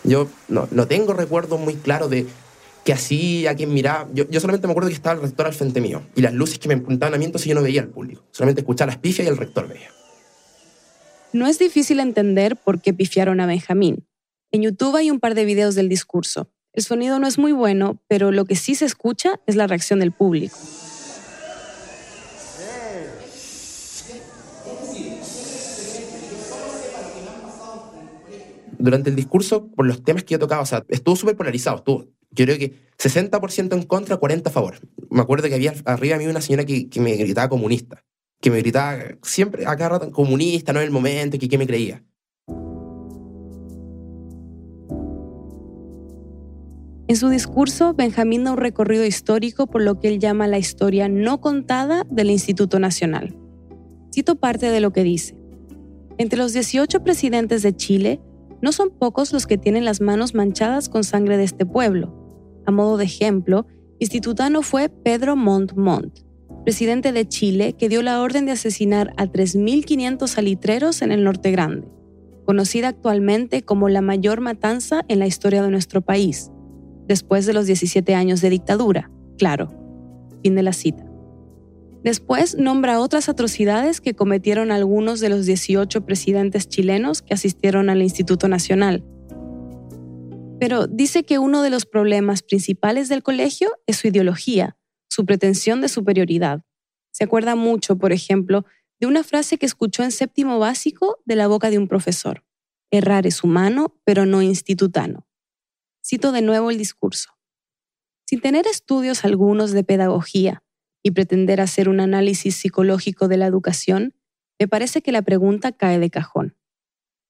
Yo 0.04 0.28
no, 0.49 0.68
no 0.71 0.87
tengo 0.87 1.12
recuerdos 1.12 1.61
muy 1.61 1.75
claros 1.75 2.11
de 2.11 2.26
qué 2.85 2.92
hacía, 2.92 3.54
quién 3.54 3.73
miraba. 3.73 4.09
Yo, 4.12 4.28
yo, 4.28 4.40
solamente 4.40 4.66
me 4.66 4.73
acuerdo 4.73 4.88
que 4.88 4.94
estaba 4.94 5.16
el 5.16 5.23
rector 5.23 5.47
al 5.47 5.54
frente 5.54 5.80
mío 5.80 6.02
y 6.14 6.23
las 6.23 6.32
luces 6.32 6.59
que 6.59 6.68
me 6.68 6.75
apuntaban 6.75 7.14
a 7.14 7.18
mí, 7.18 7.25
entonces 7.25 7.49
yo 7.49 7.54
no 7.54 7.62
veía 7.62 7.82
al 7.82 7.88
público. 7.88 8.23
Solamente 8.30 8.62
escuchaba 8.62 8.92
las 8.92 8.99
pifias 8.99 9.26
y 9.26 9.30
el 9.30 9.37
rector 9.37 9.68
veía. 9.68 9.90
No 11.32 11.47
es 11.47 11.59
difícil 11.59 12.00
entender 12.00 12.56
por 12.56 12.80
qué 12.82 12.92
pifiaron 12.92 13.40
a 13.40 13.47
Benjamín. 13.47 14.06
En 14.50 14.62
YouTube 14.62 14.97
hay 14.97 15.11
un 15.11 15.18
par 15.18 15.35
de 15.35 15.44
videos 15.44 15.75
del 15.75 15.88
discurso. 15.88 16.50
El 16.75 16.82
sonido 16.82 17.18
no 17.18 17.26
es 17.26 17.38
muy 17.38 17.52
bueno, 17.52 18.02
pero 18.09 18.32
lo 18.32 18.44
que 18.44 18.56
sí 18.56 18.75
se 18.75 18.85
escucha 18.85 19.40
es 19.47 19.56
la 19.56 19.66
reacción 19.66 20.00
del 20.00 20.12
público. 20.12 20.56
Durante 28.82 29.10
el 29.10 29.16
discurso, 29.16 29.68
por 29.68 29.86
los 29.86 30.02
temas 30.02 30.24
que 30.24 30.32
yo 30.32 30.40
tocaba, 30.40 30.60
o 30.60 30.66
sea, 30.66 30.84
estuvo 30.88 31.14
súper 31.14 31.36
polarizado. 31.36 31.76
Estuvo, 31.76 32.08
yo 32.32 32.44
creo 32.44 32.58
que 32.58 32.74
60% 32.98 33.74
en 33.74 33.82
contra, 33.84 34.18
40% 34.18 34.48
a 34.48 34.50
favor. 34.50 34.74
Me 35.08 35.20
acuerdo 35.20 35.48
que 35.48 35.54
había 35.54 35.72
arriba 35.84 36.16
a 36.16 36.18
mí 36.18 36.26
una 36.26 36.40
señora 36.40 36.64
que, 36.64 36.88
que 36.88 37.00
me 37.00 37.14
gritaba 37.14 37.48
comunista, 37.48 38.02
que 38.40 38.50
me 38.50 38.58
gritaba 38.58 38.98
siempre 39.22 39.66
a 39.66 39.76
cada 39.76 39.90
rato 39.90 40.10
comunista, 40.10 40.72
no 40.72 40.80
en 40.80 40.86
el 40.86 40.90
momento, 40.90 41.38
que 41.38 41.48
qué 41.48 41.58
me 41.58 41.66
creía. 41.68 42.02
En 47.06 47.16
su 47.16 47.28
discurso, 47.28 47.94
Benjamín 47.94 48.42
da 48.42 48.50
un 48.50 48.56
recorrido 48.56 49.04
histórico 49.04 49.68
por 49.68 49.82
lo 49.82 50.00
que 50.00 50.08
él 50.08 50.18
llama 50.18 50.48
la 50.48 50.58
historia 50.58 51.08
no 51.08 51.40
contada 51.40 52.04
del 52.10 52.30
Instituto 52.30 52.80
Nacional. 52.80 53.36
Cito 54.12 54.34
parte 54.34 54.72
de 54.72 54.80
lo 54.80 54.92
que 54.92 55.04
dice. 55.04 55.36
Entre 56.18 56.36
los 56.36 56.52
18 56.52 57.04
presidentes 57.04 57.62
de 57.62 57.76
Chile, 57.76 58.20
no 58.62 58.73
son 58.73 58.90
pocos 58.90 59.33
los 59.33 59.47
que 59.47 59.59
tienen 59.59 59.85
las 59.85 60.00
manos 60.00 60.35
manchadas 60.35 60.88
con 60.88 61.04
sangre 61.04 61.37
de 61.37 61.45
este 61.45 61.66
pueblo. 61.66 62.14
A 62.64 62.71
modo 62.71 62.97
de 62.97 63.04
ejemplo, 63.04 63.66
institutano 63.99 64.62
fue 64.62 64.88
Pedro 64.88 65.37
Montt 65.37 65.75
Montt, 65.75 66.21
presidente 66.64 67.12
de 67.12 67.28
Chile 67.28 67.75
que 67.75 67.88
dio 67.88 68.02
la 68.02 68.23
orden 68.23 68.47
de 68.47 68.52
asesinar 68.52 69.12
a 69.16 69.26
3.500 69.26 70.26
salitreros 70.28 71.02
en 71.02 71.12
el 71.12 71.25
Norte 71.25 71.50
Grande, 71.50 71.88
conocida 72.47 72.88
actualmente 72.88 73.62
como 73.62 73.88
la 73.88 74.00
mayor 74.00 74.40
matanza 74.40 75.04
en 75.09 75.19
la 75.19 75.26
historia 75.26 75.62
de 75.62 75.71
nuestro 75.71 76.00
país, 76.00 76.50
después 77.09 77.47
de 77.47 77.52
los 77.52 77.66
17 77.66 78.14
años 78.14 78.40
de 78.40 78.50
dictadura, 78.50 79.11
claro. 79.38 79.73
Fin 80.42 80.54
de 80.54 80.62
la 80.62 80.73
cita. 80.73 81.12
Después 82.02 82.56
nombra 82.56 82.99
otras 82.99 83.28
atrocidades 83.28 84.00
que 84.00 84.14
cometieron 84.14 84.73
algunos 84.73 85.21
de 85.21 85.28
los 85.28 85.47
18 85.47 86.04
presidentes 86.04 86.68
chilenos 86.68 87.23
que 87.23 87.35
asistieron 87.35 87.90
al 87.90 88.02
Instituto 88.02 88.49
Nacional. 88.49 89.04
Pero 90.59 90.88
dice 90.88 91.23
que 91.23 91.38
uno 91.38 91.62
de 91.62 91.71
los 91.71 91.87
problemas 91.87 92.42
principales 92.42 93.09
del 93.09 93.23
colegio 93.23 93.71
es 93.87 93.99
su 93.99 94.09
ideología, 94.09 94.76
su 95.09 95.25
pretensión 95.25 95.80
de 95.80 95.88
superioridad. 95.88 96.64
Se 97.12 97.25
acuerda 97.25 97.54
mucho, 97.54 97.97
por 97.97 98.12
ejemplo, 98.12 98.64
de 98.99 99.06
una 99.06 99.23
frase 99.23 99.59
que 99.59 99.66
escuchó 99.66 100.02
en 100.02 100.11
séptimo 100.11 100.59
básico 100.59 101.21
de 101.25 101.37
la 101.37 101.47
boca 101.47 101.71
de 101.71 101.78
un 101.78 101.88
profesor. 101.88 102.44
Errar 102.90 103.26
es 103.26 103.44
humano, 103.44 104.00
pero 104.04 104.26
no 104.26 104.42
institutano. 104.42 105.26
Cito 106.04 106.32
de 106.32 106.42
nuevo 106.42 106.71
el 106.71 106.78
discurso. 106.78 107.30
Sin 108.26 108.40
tener 108.40 108.66
estudios 108.66 109.25
algunos 109.25 109.73
de 109.73 109.85
pedagogía, 109.85 110.62
y 111.02 111.12
pretender 111.12 111.61
hacer 111.61 111.88
un 111.88 112.00
análisis 112.00 112.56
psicológico 112.56 113.28
de 113.28 113.37
la 113.37 113.47
educación, 113.47 114.14
me 114.59 114.68
parece 114.68 115.02
que 115.02 115.12
la 115.12 115.23
pregunta 115.23 115.73
cae 115.73 115.99
de 115.99 116.11
cajón. 116.11 116.56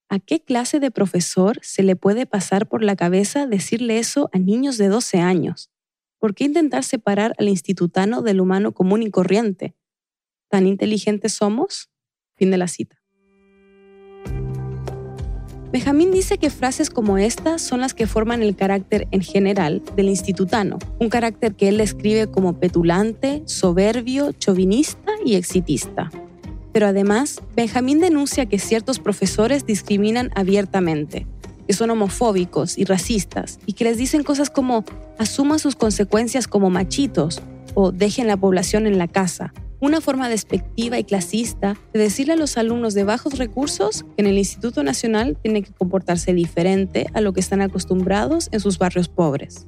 ¿A 0.09 0.19
qué 0.19 0.41
clase 0.41 0.79
de 0.79 0.91
profesor 0.91 1.59
se 1.62 1.83
le 1.83 1.97
puede 1.97 2.26
pasar 2.26 2.69
por 2.69 2.83
la 2.83 2.97
cabeza 2.97 3.47
decirle 3.47 3.99
eso 3.99 4.29
a 4.33 4.38
niños 4.38 4.76
de 4.76 4.88
12 4.88 5.21
años? 5.21 5.71
¿Por 6.19 6.35
qué 6.35 6.45
intentar 6.45 6.85
separar 6.85 7.35
al 7.38 7.49
institutano 7.49 8.23
del 8.23 8.41
humano 8.41 8.73
común 8.73 9.02
y 9.02 9.11
corriente? 9.11 9.75
¿Tan 10.49 10.67
inteligentes 10.67 11.33
somos? 11.33 11.91
Fin 12.37 12.50
de 12.50 12.59
la 12.59 12.69
cita. 12.69 13.01
Benjamín 15.73 16.11
dice 16.11 16.37
que 16.37 16.50
frases 16.50 16.91
como 16.91 17.17
estas 17.17 17.62
son 17.62 17.81
las 17.81 17.95
que 17.95 18.07
forman 18.07 18.43
el 18.43 18.55
carácter 18.55 19.09
en 19.11 19.23
general 19.23 19.83
del 19.97 20.11
institutano, 20.11 20.79
un 20.99 21.09
carácter 21.09 21.55
que 21.55 21.71
él 21.71 21.79
describe 21.79 22.26
como 22.26 22.59
petulante, 22.61 23.43
soberbio, 23.47 24.33
chauvinista 24.33 25.12
y 25.25 25.37
exitista. 25.37 26.11
Pero 26.75 26.88
además, 26.88 27.41
Benjamín 27.57 28.00
denuncia 28.00 28.45
que 28.45 28.59
ciertos 28.59 28.99
profesores 28.99 29.64
discriminan 29.64 30.31
abiertamente, 30.35 31.26
que 31.67 31.73
son 31.73 31.88
homofóbicos 31.88 32.76
y 32.76 32.85
racistas, 32.85 33.59
y 33.64 33.73
que 33.73 33.85
les 33.85 33.97
dicen 33.97 34.25
cosas 34.25 34.50
como 34.50 34.85
asuman 35.19 35.59
sus 35.59 35.75
consecuencias 35.75 36.49
como 36.49 36.69
machitos 36.69 37.41
o 37.73 37.93
dejen 37.93 38.26
la 38.26 38.37
población 38.37 38.87
en 38.87 38.99
la 38.99 39.09
casa, 39.09 39.55
una 39.83 40.01
forma 40.01 40.29
despectiva 40.29 41.01
y 41.01 41.05
clasista 41.05 41.77
de 41.93 41.99
decirle 41.99 42.35
a 42.35 42.37
los 42.37 42.57
alumnos 42.57 42.95
de 42.95 43.03
bajos 43.03 43.37
recursos 43.37 44.05
que 44.05 44.23
en 44.23 44.29
el 44.29 44.39
Instituto 44.39 44.85
Nacional 44.85 45.37
tienen 45.43 45.65
que 45.65 45.73
comportarse 45.73 46.33
diferente 46.33 47.09
a 47.15 47.21
lo 47.21 47.33
que 47.33 47.41
están 47.41 47.61
acostumbrados 47.61 48.49
en 48.53 48.61
sus 48.61 48.79
barrios 48.79 49.09
pobres. 49.09 49.67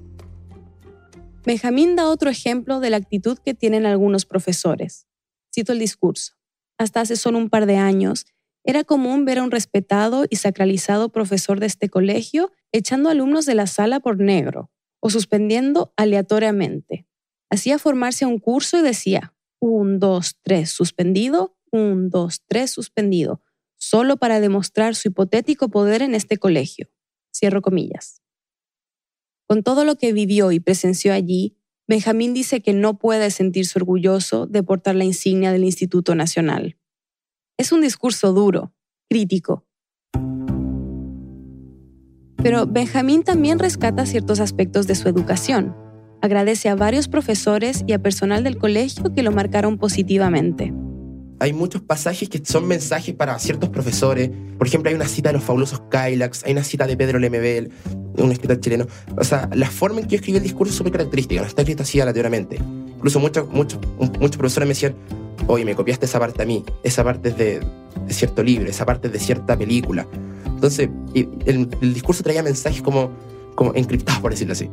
Benjamín 1.44 1.96
da 1.96 2.08
otro 2.08 2.30
ejemplo 2.30 2.78
de 2.78 2.90
la 2.90 2.96
actitud 2.98 3.38
que 3.44 3.54
tienen 3.54 3.86
algunos 3.86 4.24
profesores. 4.24 5.08
Cito 5.52 5.72
el 5.72 5.80
discurso. 5.80 6.34
Hasta 6.78 7.00
hace 7.00 7.16
solo 7.16 7.38
un 7.38 7.50
par 7.50 7.66
de 7.66 7.76
años, 7.76 8.24
era 8.62 8.84
común 8.84 9.24
ver 9.24 9.40
a 9.40 9.42
un 9.42 9.50
respetado 9.50 10.26
y 10.30 10.36
sacralizado 10.36 11.08
profesor 11.08 11.58
de 11.58 11.66
este 11.66 11.88
colegio 11.88 12.52
echando 12.70 13.10
alumnos 13.10 13.46
de 13.46 13.56
la 13.56 13.66
sala 13.66 13.98
por 13.98 14.20
negro 14.20 14.70
o 15.00 15.10
suspendiendo 15.10 15.92
aleatoriamente. 15.96 17.04
Hacía 17.50 17.80
formarse 17.80 18.26
un 18.26 18.38
curso 18.38 18.78
y 18.78 18.82
decía, 18.82 19.33
un, 19.64 19.98
dos, 19.98 20.36
tres, 20.42 20.70
suspendido, 20.70 21.56
un, 21.72 22.10
dos, 22.10 22.42
tres, 22.46 22.70
suspendido, 22.70 23.40
solo 23.78 24.18
para 24.18 24.38
demostrar 24.38 24.94
su 24.94 25.08
hipotético 25.08 25.70
poder 25.70 26.02
en 26.02 26.14
este 26.14 26.36
colegio. 26.36 26.90
Cierro 27.34 27.62
comillas. 27.62 28.20
Con 29.46 29.62
todo 29.62 29.86
lo 29.86 29.96
que 29.96 30.12
vivió 30.12 30.52
y 30.52 30.60
presenció 30.60 31.14
allí, 31.14 31.56
Benjamín 31.88 32.34
dice 32.34 32.60
que 32.60 32.74
no 32.74 32.98
puede 32.98 33.30
sentirse 33.30 33.78
orgulloso 33.78 34.46
de 34.46 34.62
portar 34.62 34.96
la 34.96 35.04
insignia 35.04 35.50
del 35.50 35.64
Instituto 35.64 36.14
Nacional. 36.14 36.76
Es 37.58 37.72
un 37.72 37.80
discurso 37.80 38.34
duro, 38.34 38.74
crítico. 39.08 39.66
Pero 42.36 42.66
Benjamín 42.66 43.22
también 43.22 43.58
rescata 43.58 44.04
ciertos 44.04 44.40
aspectos 44.40 44.86
de 44.86 44.94
su 44.94 45.08
educación, 45.08 45.74
agradece 46.24 46.70
a 46.70 46.74
varios 46.74 47.06
profesores 47.06 47.84
y 47.86 47.92
a 47.92 47.98
personal 47.98 48.42
del 48.44 48.56
colegio 48.56 49.12
que 49.12 49.22
lo 49.22 49.30
marcaron 49.30 49.76
positivamente. 49.76 50.72
Hay 51.38 51.52
muchos 51.52 51.82
pasajes 51.82 52.30
que 52.30 52.40
son 52.42 52.66
mensajes 52.66 53.14
para 53.14 53.38
ciertos 53.38 53.68
profesores. 53.68 54.30
Por 54.56 54.66
ejemplo, 54.66 54.88
hay 54.88 54.94
una 54.94 55.06
cita 55.06 55.28
de 55.28 55.34
los 55.34 55.44
fabulosos 55.44 55.82
Kylax, 55.90 56.44
hay 56.44 56.52
una 56.52 56.64
cita 56.64 56.86
de 56.86 56.96
Pedro 56.96 57.18
Lemebel, 57.18 57.70
un 58.16 58.32
escritor 58.32 58.58
chileno. 58.58 58.86
O 59.18 59.22
sea, 59.22 59.50
la 59.52 59.68
forma 59.68 60.00
en 60.00 60.06
que 60.06 60.12
yo 60.12 60.16
escribí 60.16 60.38
el 60.38 60.42
discurso 60.42 60.70
es 60.70 60.78
súper 60.78 60.92
característica, 60.92 61.42
no 61.42 61.46
está 61.46 61.60
escrito 61.60 61.82
así 61.82 62.00
aleatoriamente. 62.00 62.56
Incluso 62.96 63.20
muchos, 63.20 63.46
muchos, 63.50 63.78
muchos 63.98 64.38
profesores 64.38 64.66
me 64.66 64.72
decían, 64.72 64.94
oye, 65.46 65.66
me 65.66 65.74
copiaste 65.74 66.06
esa 66.06 66.18
parte 66.18 66.42
a 66.42 66.46
mí, 66.46 66.64
esa 66.84 67.04
parte 67.04 67.28
es 67.28 67.36
de, 67.36 67.60
de 68.06 68.14
cierto 68.14 68.42
libro, 68.42 68.70
esa 68.70 68.86
parte 68.86 69.08
es 69.08 69.12
de 69.12 69.18
cierta 69.18 69.58
película. 69.58 70.06
Entonces, 70.46 70.88
el, 71.14 71.68
el 71.82 71.92
discurso 71.92 72.22
traía 72.22 72.42
mensajes 72.42 72.80
como, 72.80 73.10
como 73.56 73.74
encriptados, 73.74 74.22
por 74.22 74.30
decirlo 74.30 74.54
así. 74.54 74.70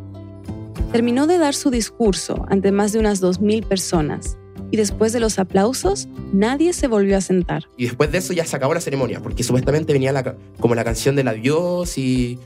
Terminó 0.92 1.26
de 1.26 1.38
dar 1.38 1.56
su 1.56 1.70
discurso 1.70 2.46
ante 2.50 2.74
más 2.74 2.92
de 2.92 3.00
unas 3.00 3.24
2.000 3.24 3.66
personas 3.66 4.38
y 4.72 4.78
después 4.78 5.14
de 5.14 5.22
los 5.22 5.40
aplausos, 5.40 6.10
nadie 6.34 6.74
se 6.74 6.88
volvió 6.88 7.18
a 7.18 7.22
sentar. 7.22 7.64
Y 7.78 7.86
después 7.86 8.12
de 8.12 8.18
eso 8.18 8.34
ya 8.34 8.46
se 8.46 8.58
acabó 8.58 8.74
la 8.74 8.82
ceremonia, 8.82 9.22
porque 9.22 9.44
supuestamente 9.44 9.94
venía 9.94 10.12
la, 10.12 10.36
como 10.60 10.76
la 10.76 10.84
canción 10.84 11.16
del 11.16 11.30
adiós 11.30 11.98
y 11.98 12.40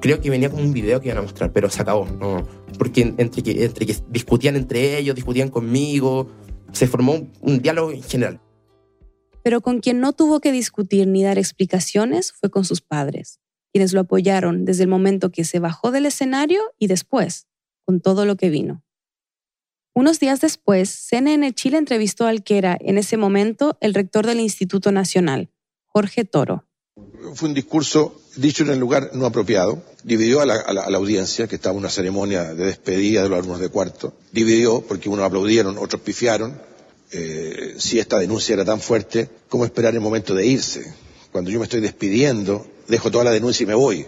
creo 0.00 0.20
que 0.20 0.30
venía 0.30 0.48
como 0.48 0.62
un 0.62 0.72
video 0.72 1.00
que 1.00 1.08
iban 1.08 1.18
a 1.18 1.22
mostrar, 1.22 1.52
pero 1.52 1.70
se 1.70 1.82
acabó. 1.82 2.06
¿no? 2.06 2.46
Porque 2.78 3.14
entre 3.16 3.42
que, 3.42 3.64
entre 3.64 3.84
que 3.84 3.96
discutían 4.10 4.54
entre 4.54 4.96
ellos, 4.96 5.16
discutían 5.16 5.48
conmigo, 5.48 6.30
se 6.70 6.86
formó 6.86 7.14
un, 7.14 7.32
un 7.40 7.60
diálogo 7.60 7.90
en 7.90 8.02
general. 8.04 8.40
Pero 9.42 9.60
con 9.60 9.80
quien 9.80 9.98
no 9.98 10.12
tuvo 10.12 10.38
que 10.38 10.52
discutir 10.52 11.08
ni 11.08 11.24
dar 11.24 11.38
explicaciones 11.38 12.30
fue 12.30 12.48
con 12.48 12.64
sus 12.64 12.80
padres, 12.80 13.40
quienes 13.72 13.92
lo 13.92 14.00
apoyaron 14.00 14.64
desde 14.64 14.84
el 14.84 14.88
momento 14.88 15.30
que 15.30 15.42
se 15.42 15.58
bajó 15.58 15.90
del 15.90 16.06
escenario 16.06 16.60
y 16.78 16.86
después 16.86 17.48
con 17.88 18.02
todo 18.02 18.26
lo 18.26 18.36
que 18.36 18.50
vino. 18.50 18.84
Unos 19.94 20.20
días 20.20 20.42
después, 20.42 20.90
CNN 20.90 21.54
Chile 21.54 21.78
entrevistó 21.78 22.26
al 22.26 22.44
que 22.44 22.58
era, 22.58 22.76
en 22.78 22.98
ese 22.98 23.16
momento, 23.16 23.78
el 23.80 23.94
rector 23.94 24.26
del 24.26 24.40
Instituto 24.40 24.92
Nacional, 24.92 25.48
Jorge 25.86 26.26
Toro. 26.26 26.66
Fue 27.32 27.48
un 27.48 27.54
discurso 27.54 28.20
dicho 28.36 28.62
en 28.62 28.68
el 28.68 28.78
lugar 28.78 29.12
no 29.14 29.24
apropiado, 29.24 29.82
dividió 30.04 30.42
a 30.42 30.44
la, 30.44 30.96
audiencia, 30.98 31.48
que 31.48 31.54
estaba 31.54 31.78
una 31.78 31.88
ceremonia 31.88 32.52
de 32.52 32.66
despedida 32.66 33.22
de 33.22 33.30
los 33.30 33.38
alumnos 33.38 33.60
de 33.60 33.70
cuarto, 33.70 34.12
dividió 34.32 34.82
porque 34.82 35.08
unos 35.08 35.24
aplaudieron, 35.24 35.78
otros 35.78 36.02
pifiaron. 36.02 36.60
Eh, 37.10 37.76
si 37.78 37.98
esta 37.98 38.18
denuncia 38.18 38.52
era 38.52 38.66
tan 38.66 38.80
fuerte, 38.82 39.30
¿cómo 39.48 39.64
esperar 39.64 39.94
el 39.94 40.02
momento 40.02 40.34
de 40.34 40.44
irse? 40.44 40.92
Cuando 41.32 41.50
yo 41.50 41.58
me 41.58 41.64
estoy 41.64 41.80
despidiendo, 41.80 42.66
dejo 42.86 43.10
toda 43.10 43.24
la 43.24 43.30
denuncia 43.30 43.64
y 43.64 43.66
me 43.66 43.74
voy. 43.74 44.06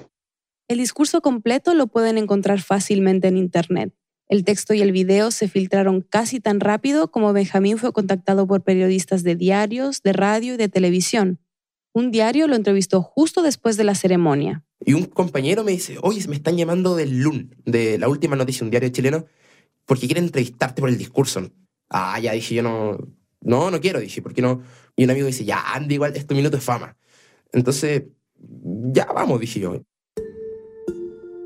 El 0.70 0.78
discurso 0.78 1.20
completo 1.20 1.74
lo 1.74 1.88
pueden 1.88 2.16
encontrar 2.16 2.60
fácilmente 2.60 3.26
en 3.26 3.36
Internet. 3.36 3.92
El 4.28 4.44
texto 4.44 4.72
y 4.72 4.80
el 4.82 4.92
video 4.92 5.32
se 5.32 5.48
filtraron 5.48 6.00
casi 6.00 6.38
tan 6.38 6.60
rápido 6.60 7.10
como 7.10 7.32
Benjamín 7.32 7.76
fue 7.76 7.92
contactado 7.92 8.46
por 8.46 8.62
periodistas 8.62 9.24
de 9.24 9.34
diarios, 9.34 10.00
de 10.04 10.12
radio 10.12 10.54
y 10.54 10.56
de 10.58 10.68
televisión. 10.68 11.40
Un 11.92 12.12
diario 12.12 12.46
lo 12.46 12.54
entrevistó 12.54 13.02
justo 13.02 13.42
después 13.42 13.76
de 13.76 13.82
la 13.82 13.96
ceremonia. 13.96 14.64
Y 14.86 14.92
un 14.92 15.06
compañero 15.06 15.64
me 15.64 15.72
dice, 15.72 15.98
oye, 16.02 16.24
me 16.28 16.36
están 16.36 16.56
llamando 16.56 16.94
del 16.94 17.18
LUN, 17.18 17.52
de 17.64 17.98
la 17.98 18.08
última 18.08 18.36
noticia, 18.36 18.62
un 18.62 18.70
diario 18.70 18.90
chileno, 18.90 19.26
porque 19.86 20.06
quieren 20.06 20.26
entrevistarte 20.26 20.80
por 20.80 20.88
el 20.88 20.98
discurso. 20.98 21.50
Ah, 21.88 22.20
ya 22.20 22.30
dije, 22.30 22.54
yo 22.54 22.62
no, 22.62 22.96
no, 23.40 23.72
no 23.72 23.80
quiero, 23.80 23.98
dije, 23.98 24.22
¿por 24.22 24.34
qué 24.34 24.42
no? 24.42 24.62
Y 24.94 25.02
un 25.02 25.10
amigo 25.10 25.26
dice, 25.26 25.44
ya, 25.44 25.74
anda 25.74 25.92
igual, 25.92 26.14
este 26.14 26.32
minuto 26.32 26.58
de 26.58 26.62
fama. 26.62 26.96
Entonces, 27.52 28.04
ya 28.38 29.06
vamos, 29.06 29.40
dije 29.40 29.58
yo. 29.58 29.82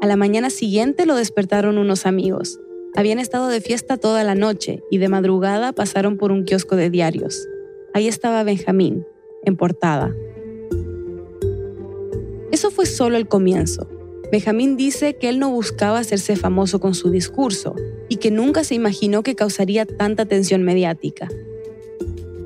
A 0.04 0.06
la 0.06 0.16
mañana 0.16 0.50
siguiente 0.50 1.06
lo 1.06 1.14
despertaron 1.14 1.78
unos 1.78 2.04
amigos. 2.04 2.60
Habían 2.94 3.18
estado 3.18 3.48
de 3.48 3.62
fiesta 3.62 3.96
toda 3.96 4.22
la 4.22 4.34
noche 4.34 4.82
y 4.90 4.98
de 4.98 5.08
madrugada 5.08 5.72
pasaron 5.72 6.18
por 6.18 6.30
un 6.30 6.44
kiosco 6.44 6.76
de 6.76 6.90
diarios. 6.90 7.48
Ahí 7.94 8.06
estaba 8.06 8.42
Benjamín, 8.42 9.06
en 9.46 9.56
portada. 9.56 10.14
Eso 12.52 12.70
fue 12.70 12.84
solo 12.84 13.16
el 13.16 13.28
comienzo. 13.28 13.88
Benjamín 14.30 14.76
dice 14.76 15.16
que 15.16 15.30
él 15.30 15.38
no 15.38 15.50
buscaba 15.50 16.00
hacerse 16.00 16.36
famoso 16.36 16.80
con 16.80 16.94
su 16.94 17.08
discurso 17.08 17.74
y 18.10 18.16
que 18.16 18.30
nunca 18.30 18.62
se 18.62 18.74
imaginó 18.74 19.22
que 19.22 19.34
causaría 19.34 19.86
tanta 19.86 20.24
atención 20.24 20.64
mediática. 20.64 21.30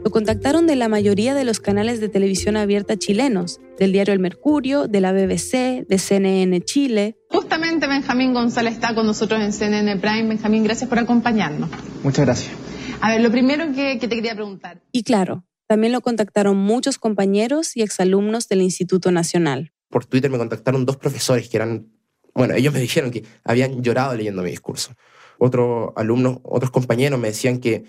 Lo 0.05 0.11
contactaron 0.13 0.67
de 0.67 0.77
la 0.77 0.89
mayoría 0.89 1.35
de 1.35 1.45
los 1.45 1.59
canales 1.61 2.01
de 2.01 2.09
televisión 2.09 2.57
abierta 2.57 2.97
chilenos, 2.97 3.61
del 3.79 3.93
diario 3.93 4.15
El 4.15 4.21
Mercurio, 4.21 4.87
de 4.87 5.01
la 5.01 5.13
BBC, 5.13 5.87
de 5.87 5.99
CNN 5.99 6.61
Chile. 6.63 7.17
Justamente 7.31 7.87
Benjamín 7.87 8.33
González 8.33 8.75
está 8.75 8.95
con 8.95 9.07
nosotros 9.07 9.43
en 9.43 9.53
CNN 9.53 9.97
Prime. 9.99 10.29
Benjamín, 10.29 10.63
gracias 10.63 10.89
por 10.89 10.99
acompañarnos. 10.99 11.69
Muchas 12.03 12.25
gracias. 12.25 12.53
A 13.01 13.11
ver, 13.11 13.21
lo 13.21 13.31
primero 13.31 13.73
que, 13.75 13.99
que 13.99 14.09
te 14.09 14.15
quería 14.15 14.35
preguntar. 14.35 14.83
Y 14.93 15.03
claro, 15.03 15.45
también 15.67 15.93
lo 15.93 16.01
contactaron 16.01 16.57
muchos 16.57 16.99
compañeros 16.99 17.77
y 17.77 17.83
exalumnos 17.83 18.49
del 18.49 18.63
Instituto 18.63 19.11
Nacional. 19.11 19.73
Por 19.91 20.07
Twitter 20.07 20.31
me 20.31 20.39
contactaron 20.39 20.87
dos 20.87 20.97
profesores 20.97 21.49
que 21.49 21.57
eran, 21.57 21.93
bueno, 22.35 22.55
ellos 22.55 22.73
me 22.73 22.81
dijeron 22.81 23.11
que 23.11 23.25
habían 23.45 23.83
llorado 23.83 24.15
leyendo 24.15 24.43
mi 24.43 24.51
discurso. 24.51 24.93
Otros 25.39 25.91
alumnos, 25.97 26.39
otros 26.45 26.71
compañeros 26.71 27.19
me 27.19 27.29
decían 27.29 27.59
que 27.59 27.85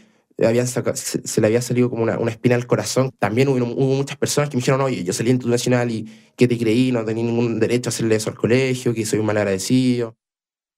se, 0.96 1.42
le 1.42 1.48
había 1.48 1.62
salido 1.62 1.90
como 1.90 2.04
una, 2.04 2.16
espina 2.30 2.56
al 2.56 2.66
corazón. 2.66 3.12
También 3.20 3.50
hubo, 3.50 3.58
muchas 3.58 4.18
personas 4.18 4.50
que 4.50 4.58
me 4.58 4.62
dijeron, 4.62 4.82
oye, 4.82 5.04
yo 5.04 5.12
salí 5.12 5.32
en 5.32 5.40
nacional 5.46 5.92
y 5.92 6.10
que 6.38 6.48
te 6.48 6.58
creí, 6.58 6.92
no 6.92 7.04
tenía 7.04 7.24
ningún 7.24 7.60
derecho 7.60 7.90
a 7.90 7.92
hacerle 7.92 8.16
eso 8.16 8.30
al 8.30 8.38
colegio, 8.38 8.94
que 8.94 9.06
soy 9.06 9.20
un 9.20 9.26
mal 9.26 9.38
agradecido. 9.38 10.18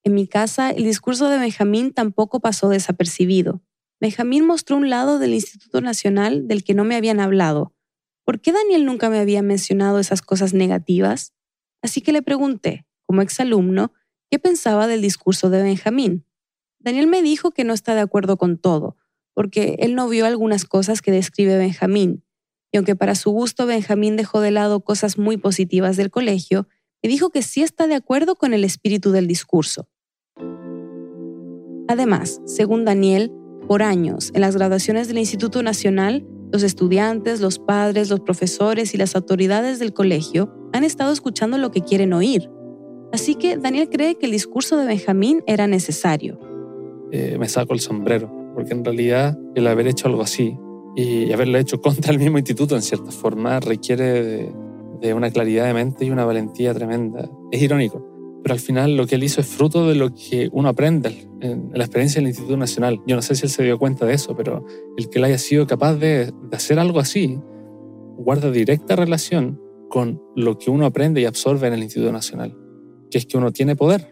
En 0.03 0.15
mi 0.15 0.27
casa, 0.27 0.71
el 0.71 0.83
discurso 0.83 1.29
de 1.29 1.37
Benjamín 1.37 1.93
tampoco 1.93 2.39
pasó 2.39 2.69
desapercibido. 2.69 3.61
Benjamín 3.99 4.47
mostró 4.47 4.77
un 4.77 4.89
lado 4.89 5.19
del 5.19 5.35
Instituto 5.35 5.79
Nacional 5.79 6.47
del 6.47 6.63
que 6.63 6.73
no 6.73 6.83
me 6.83 6.95
habían 6.95 7.19
hablado. 7.19 7.75
¿Por 8.25 8.41
qué 8.41 8.51
Daniel 8.51 8.85
nunca 8.85 9.11
me 9.11 9.19
había 9.19 9.43
mencionado 9.43 9.99
esas 9.99 10.23
cosas 10.23 10.55
negativas? 10.55 11.33
Así 11.83 12.01
que 12.01 12.11
le 12.11 12.23
pregunté, 12.23 12.87
como 13.05 13.21
exalumno, 13.21 13.93
qué 14.31 14.39
pensaba 14.39 14.87
del 14.87 15.03
discurso 15.03 15.51
de 15.51 15.61
Benjamín. 15.61 16.25
Daniel 16.79 17.05
me 17.05 17.21
dijo 17.21 17.51
que 17.51 17.63
no 17.63 17.73
está 17.73 17.93
de 17.93 18.01
acuerdo 18.01 18.37
con 18.37 18.57
todo, 18.57 18.97
porque 19.33 19.75
él 19.79 19.95
no 19.95 20.07
vio 20.09 20.25
algunas 20.25 20.65
cosas 20.65 21.01
que 21.01 21.11
describe 21.11 21.57
Benjamín, 21.57 22.23
y 22.71 22.77
aunque 22.77 22.95
para 22.95 23.15
su 23.15 23.31
gusto 23.31 23.65
Benjamín 23.65 24.15
dejó 24.15 24.39
de 24.39 24.51
lado 24.51 24.79
cosas 24.81 25.17
muy 25.17 25.37
positivas 25.37 25.97
del 25.97 26.09
colegio, 26.09 26.67
me 27.03 27.09
dijo 27.09 27.29
que 27.29 27.41
sí 27.41 27.61
está 27.61 27.87
de 27.87 27.95
acuerdo 27.95 28.35
con 28.35 28.53
el 28.53 28.63
espíritu 28.63 29.11
del 29.11 29.27
discurso. 29.27 29.89
Además, 31.87 32.41
según 32.45 32.85
Daniel, 32.85 33.31
por 33.67 33.83
años, 33.83 34.31
en 34.33 34.41
las 34.41 34.55
graduaciones 34.55 35.07
del 35.07 35.17
Instituto 35.17 35.61
Nacional, 35.63 36.25
los 36.51 36.63
estudiantes, 36.63 37.41
los 37.41 37.59
padres, 37.59 38.09
los 38.09 38.21
profesores 38.21 38.93
y 38.93 38.97
las 38.97 39.15
autoridades 39.15 39.79
del 39.79 39.93
colegio 39.93 40.53
han 40.73 40.83
estado 40.83 41.11
escuchando 41.11 41.57
lo 41.57 41.71
que 41.71 41.81
quieren 41.81 42.13
oír. 42.13 42.49
Así 43.11 43.35
que 43.35 43.57
Daniel 43.57 43.89
cree 43.89 44.15
que 44.15 44.25
el 44.25 44.31
discurso 44.31 44.77
de 44.77 44.85
Benjamín 44.85 45.43
era 45.47 45.67
necesario. 45.67 46.39
Eh, 47.11 47.35
me 47.37 47.49
saco 47.49 47.73
el 47.73 47.81
sombrero 47.81 48.40
porque 48.53 48.73
en 48.73 48.83
realidad 48.83 49.37
el 49.55 49.67
haber 49.67 49.87
hecho 49.87 50.07
algo 50.07 50.21
así 50.21 50.57
y 50.95 51.31
haberlo 51.31 51.57
hecho 51.57 51.81
contra 51.81 52.11
el 52.11 52.19
mismo 52.19 52.37
instituto 52.37 52.75
en 52.75 52.81
cierta 52.81 53.11
forma 53.11 53.59
requiere 53.59 54.51
de, 54.99 55.13
una 55.13 55.31
claridad 55.31 55.65
de 55.65 55.73
mente 55.73 56.05
y 56.05 56.11
una 56.11 56.25
valentía 56.25 56.73
tremenda. 56.73 57.29
Es 57.51 57.61
irónico, 57.61 58.05
pero 58.43 58.53
al 58.53 58.59
final 58.59 58.95
lo 58.95 59.07
que 59.07 59.15
él 59.15 59.23
hizo 59.23 59.41
es 59.41 59.47
fruto 59.47 59.87
de 59.87 59.95
lo 59.95 60.13
que 60.13 60.49
uno 60.51 60.69
aprende 60.69 61.27
en 61.41 61.71
la 61.73 61.85
experiencia 61.85 62.21
del 62.21 62.27
Instituto 62.27 62.55
Nacional. 62.55 63.01
Yo 63.07 63.15
no 63.15 63.21
sé 63.23 63.35
si 63.35 63.45
él 63.45 63.49
se 63.49 63.63
dio 63.63 63.79
cuenta 63.79 64.05
de 64.05 64.13
eso, 64.13 64.35
pero 64.35 64.63
el 64.97 65.09
que 65.09 65.17
él 65.17 65.25
haya 65.25 65.39
sido 65.39 65.65
capaz 65.65 65.95
de, 65.95 66.31
hacer 66.51 66.77
algo 66.77 66.99
así 66.99 67.39
guarda 68.17 68.51
directa 68.51 68.95
relación 68.95 69.59
con 69.89 70.21
lo 70.35 70.57
que 70.59 70.69
uno 70.69 70.85
aprende 70.85 71.19
y 71.19 71.25
absorbe 71.25 71.67
en 71.67 71.73
el 71.73 71.83
Instituto 71.83 72.11
Nacional, 72.11 72.55
que 73.09 73.17
es 73.17 73.25
que 73.25 73.37
uno 73.37 73.51
tiene 73.51 73.75
poder 73.75 74.10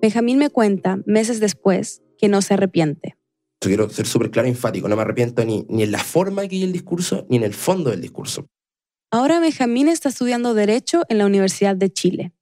Benjamín 0.00 0.38
me 0.38 0.48
cuenta, 0.48 0.98
meses 1.04 1.40
después, 1.40 2.02
que 2.16 2.28
no 2.28 2.40
se 2.40 2.54
arrepiente. 2.54 3.16
quiero 3.60 3.90
ser 3.90 4.06
súper 4.06 4.30
claro 4.30 4.48
y 4.48 4.52
enfático, 4.52 4.88
no 4.88 4.96
me 4.96 5.02
arrepiento 5.02 5.44
ni, 5.44 5.66
ni 5.68 5.82
en 5.82 5.92
la 5.92 5.98
forma 5.98 6.48
que 6.48 6.56
hay 6.56 6.62
el 6.62 6.72
discurso, 6.72 7.26
ni 7.28 7.36
en 7.36 7.42
el 7.42 7.52
fondo 7.52 7.90
del 7.90 8.00
discurso. 8.00 8.46
Ahora 9.10 9.40
Benjamín 9.40 9.88
está 9.88 10.08
estudiando 10.08 10.54
Derecho 10.54 11.02
en 11.10 11.18
la 11.18 11.26
Universidad 11.26 11.76
de 11.76 11.92
Chile. 11.92 12.32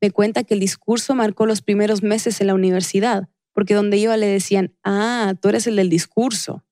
Me 0.00 0.12
cuenta 0.12 0.44
que 0.44 0.54
el 0.54 0.60
discurso 0.60 1.16
marcó 1.16 1.44
los 1.44 1.60
primeros 1.60 2.04
meses 2.04 2.40
en 2.40 2.46
la 2.46 2.54
universidad, 2.54 3.28
porque 3.52 3.74
donde 3.74 3.96
iba 3.96 4.16
le 4.16 4.26
decían, 4.26 4.76
ah, 4.84 5.34
tú 5.40 5.48
eres 5.48 5.66
el 5.66 5.74
del 5.74 5.90
discurso. 5.90 6.64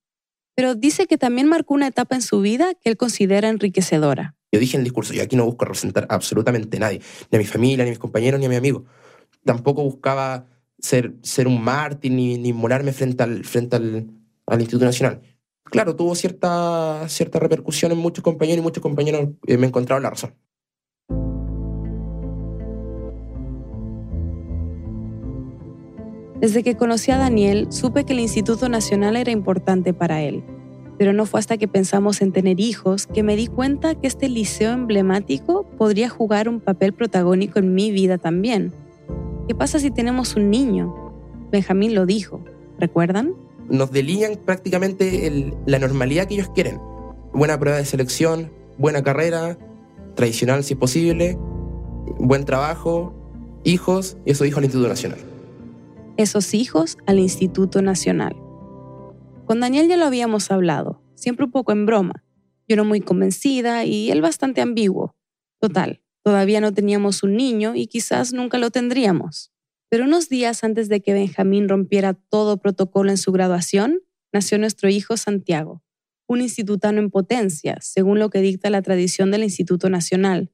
Pero 0.55 0.75
dice 0.75 1.07
que 1.07 1.17
también 1.17 1.49
marcó 1.49 1.73
una 1.73 1.87
etapa 1.87 2.15
en 2.15 2.21
su 2.21 2.39
vida 2.39 2.73
que 2.75 2.89
él 2.89 2.95
considera 2.95 3.49
enriquecedora. 3.49 4.35
Yo 4.53 4.61
dije 4.61 4.77
en 4.77 4.81
el 4.81 4.85
discurso, 4.85 5.13
yo 5.13 5.23
aquí 5.23 5.35
no 5.35 5.43
busco 5.43 5.65
representar 5.65 6.07
absolutamente 6.09 6.77
a 6.77 6.79
nadie, 6.79 7.01
ni 7.31 7.35
a 7.35 7.39
mi 7.39 7.45
familia, 7.45 7.83
ni 7.83 7.89
a 7.89 7.91
mis 7.91 7.99
compañeros, 7.99 8.39
ni 8.39 8.45
a 8.45 8.49
mi 8.49 8.55
amigo 8.55 8.85
tampoco 9.47 9.83
buscaba 9.83 10.45
ser, 10.77 11.15
ser 11.23 11.47
un 11.47 11.63
mártir 11.63 12.11
ni, 12.11 12.37
ni 12.37 12.49
inmolarme 12.49 12.93
frente 12.93 13.23
al, 13.23 13.43
frente 13.43 13.75
al, 13.75 14.07
Instituto 14.59 14.85
Nacional. 14.85 15.21
Claro, 15.63 15.95
tuvo 15.95 16.13
cierta, 16.15 17.09
cierta 17.09 17.39
repercusión 17.39 17.91
en 17.91 17.97
muchos 17.97 18.23
compañeros 18.23 18.59
y 18.59 18.61
muchos 18.61 18.81
compañeros 18.81 19.29
eh, 19.47 19.57
me 19.57 19.67
encontraron 19.67 20.03
la 20.03 20.11
razón. 20.11 20.35
Desde 26.39 26.61
que 26.61 26.77
conocí 26.77 27.09
a 27.11 27.17
Daniel, 27.17 27.67
supe 27.71 28.05
que 28.05 28.13
el 28.13 28.19
Instituto 28.19 28.69
Nacional 28.69 29.15
era 29.17 29.31
importante 29.31 29.93
para 29.93 30.21
él. 30.21 30.43
Pero 30.99 31.11
no 31.11 31.25
fue 31.25 31.39
hasta 31.39 31.57
que 31.57 31.67
pensamos 31.67 32.21
en 32.21 32.31
tener 32.31 32.59
hijos 32.59 33.07
que 33.07 33.23
me 33.23 33.35
di 33.35 33.47
cuenta 33.47 33.95
que 33.95 34.07
este 34.07 34.29
liceo 34.29 34.71
emblemático 34.71 35.65
podría 35.77 36.09
jugar 36.09 36.47
un 36.47 36.59
papel 36.59 36.93
protagónico 36.93 37.59
en 37.59 37.73
mi 37.73 37.91
vida 37.91 38.17
también. 38.19 38.71
¿Qué 39.47 39.55
pasa 39.55 39.79
si 39.79 39.91
tenemos 39.91 40.35
un 40.35 40.49
niño? 40.49 40.93
Benjamín 41.51 41.95
lo 41.95 42.05
dijo, 42.05 42.43
¿recuerdan? 42.79 43.33
Nos 43.69 43.91
delinean 43.91 44.35
prácticamente 44.35 45.53
la 45.65 45.79
normalidad 45.79 46.27
que 46.27 46.33
ellos 46.33 46.49
quieren. 46.53 46.81
Buena 47.33 47.57
prueba 47.57 47.77
de 47.77 47.85
selección, 47.85 48.51
buena 48.77 49.03
carrera, 49.03 49.57
tradicional 50.15 50.65
si 50.65 50.73
es 50.73 50.79
posible, 50.79 51.37
buen 52.19 52.43
trabajo, 52.43 53.13
hijos 53.63 54.17
y 54.25 54.31
esos 54.31 54.47
hijos 54.47 54.57
al 54.57 54.65
Instituto 54.65 54.89
Nacional. 54.89 55.19
Esos 56.17 56.53
hijos 56.53 56.97
al 57.05 57.19
Instituto 57.19 57.81
Nacional. 57.81 58.35
Con 59.45 59.61
Daniel 59.61 59.87
ya 59.87 59.95
lo 59.95 60.05
habíamos 60.05 60.51
hablado, 60.51 61.01
siempre 61.15 61.45
un 61.45 61.51
poco 61.51 61.71
en 61.71 61.85
broma. 61.85 62.25
Yo 62.67 62.75
no 62.75 62.83
muy 62.83 62.99
convencida 62.99 63.85
y 63.85 64.11
él 64.11 64.21
bastante 64.21 64.59
ambiguo. 64.59 65.15
Total, 65.61 66.01
Todavía 66.27 66.59
no 66.59 66.73
teníamos 66.73 67.23
un 67.23 67.37
niño 67.37 67.73
y 67.73 67.87
quizás 67.87 68.33
nunca 68.33 68.57
lo 68.57 68.69
tendríamos. 68.69 69.53
Pero 69.87 70.03
unos 70.03 70.27
días 70.27 70.65
antes 70.65 70.89
de 70.89 70.99
que 70.99 71.13
Benjamín 71.13 71.69
rompiera 71.69 72.15
todo 72.15 72.57
protocolo 72.57 73.11
en 73.11 73.17
su 73.17 73.31
graduación, 73.31 74.01
nació 74.33 74.57
nuestro 74.57 74.89
hijo 74.89 75.15
Santiago, 75.15 75.85
un 76.27 76.41
institutano 76.41 76.99
en 76.99 77.11
potencia, 77.11 77.77
según 77.79 78.19
lo 78.19 78.29
que 78.29 78.41
dicta 78.41 78.69
la 78.69 78.81
tradición 78.81 79.31
del 79.31 79.43
Instituto 79.43 79.89
Nacional. 79.89 80.51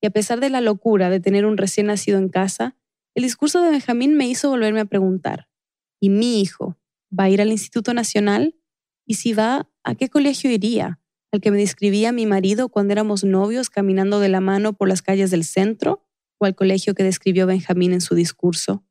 Y 0.00 0.06
a 0.06 0.10
pesar 0.10 0.40
de 0.40 0.48
la 0.48 0.62
locura 0.62 1.10
de 1.10 1.20
tener 1.20 1.44
un 1.44 1.58
recién 1.58 1.88
nacido 1.88 2.16
en 2.16 2.30
casa, 2.30 2.78
el 3.14 3.22
discurso 3.22 3.60
de 3.60 3.72
Benjamín 3.72 4.14
me 4.14 4.26
hizo 4.26 4.48
volverme 4.48 4.80
a 4.80 4.86
preguntar, 4.86 5.50
¿y 6.00 6.08
mi 6.08 6.40
hijo 6.40 6.78
va 7.12 7.24
a 7.24 7.28
ir 7.28 7.42
al 7.42 7.50
Instituto 7.50 7.92
Nacional? 7.92 8.56
¿Y 9.04 9.16
si 9.16 9.34
va, 9.34 9.68
a 9.84 9.94
qué 9.96 10.08
colegio 10.08 10.50
iría? 10.50 10.98
Al 11.32 11.40
que 11.40 11.50
me 11.50 11.58
describía 11.58 12.12
mi 12.12 12.26
marido 12.26 12.68
cuando 12.68 12.92
éramos 12.92 13.24
novios 13.24 13.70
caminando 13.70 14.20
de 14.20 14.28
la 14.28 14.40
mano 14.40 14.72
por 14.72 14.88
las 14.88 15.02
calles 15.02 15.30
del 15.30 15.44
centro, 15.44 16.04
o 16.38 16.46
al 16.46 16.54
colegio 16.54 16.94
que 16.94 17.04
describió 17.04 17.46
Benjamín 17.46 17.92
en 17.92 18.00
su 18.00 18.14
discurso. 18.14 18.82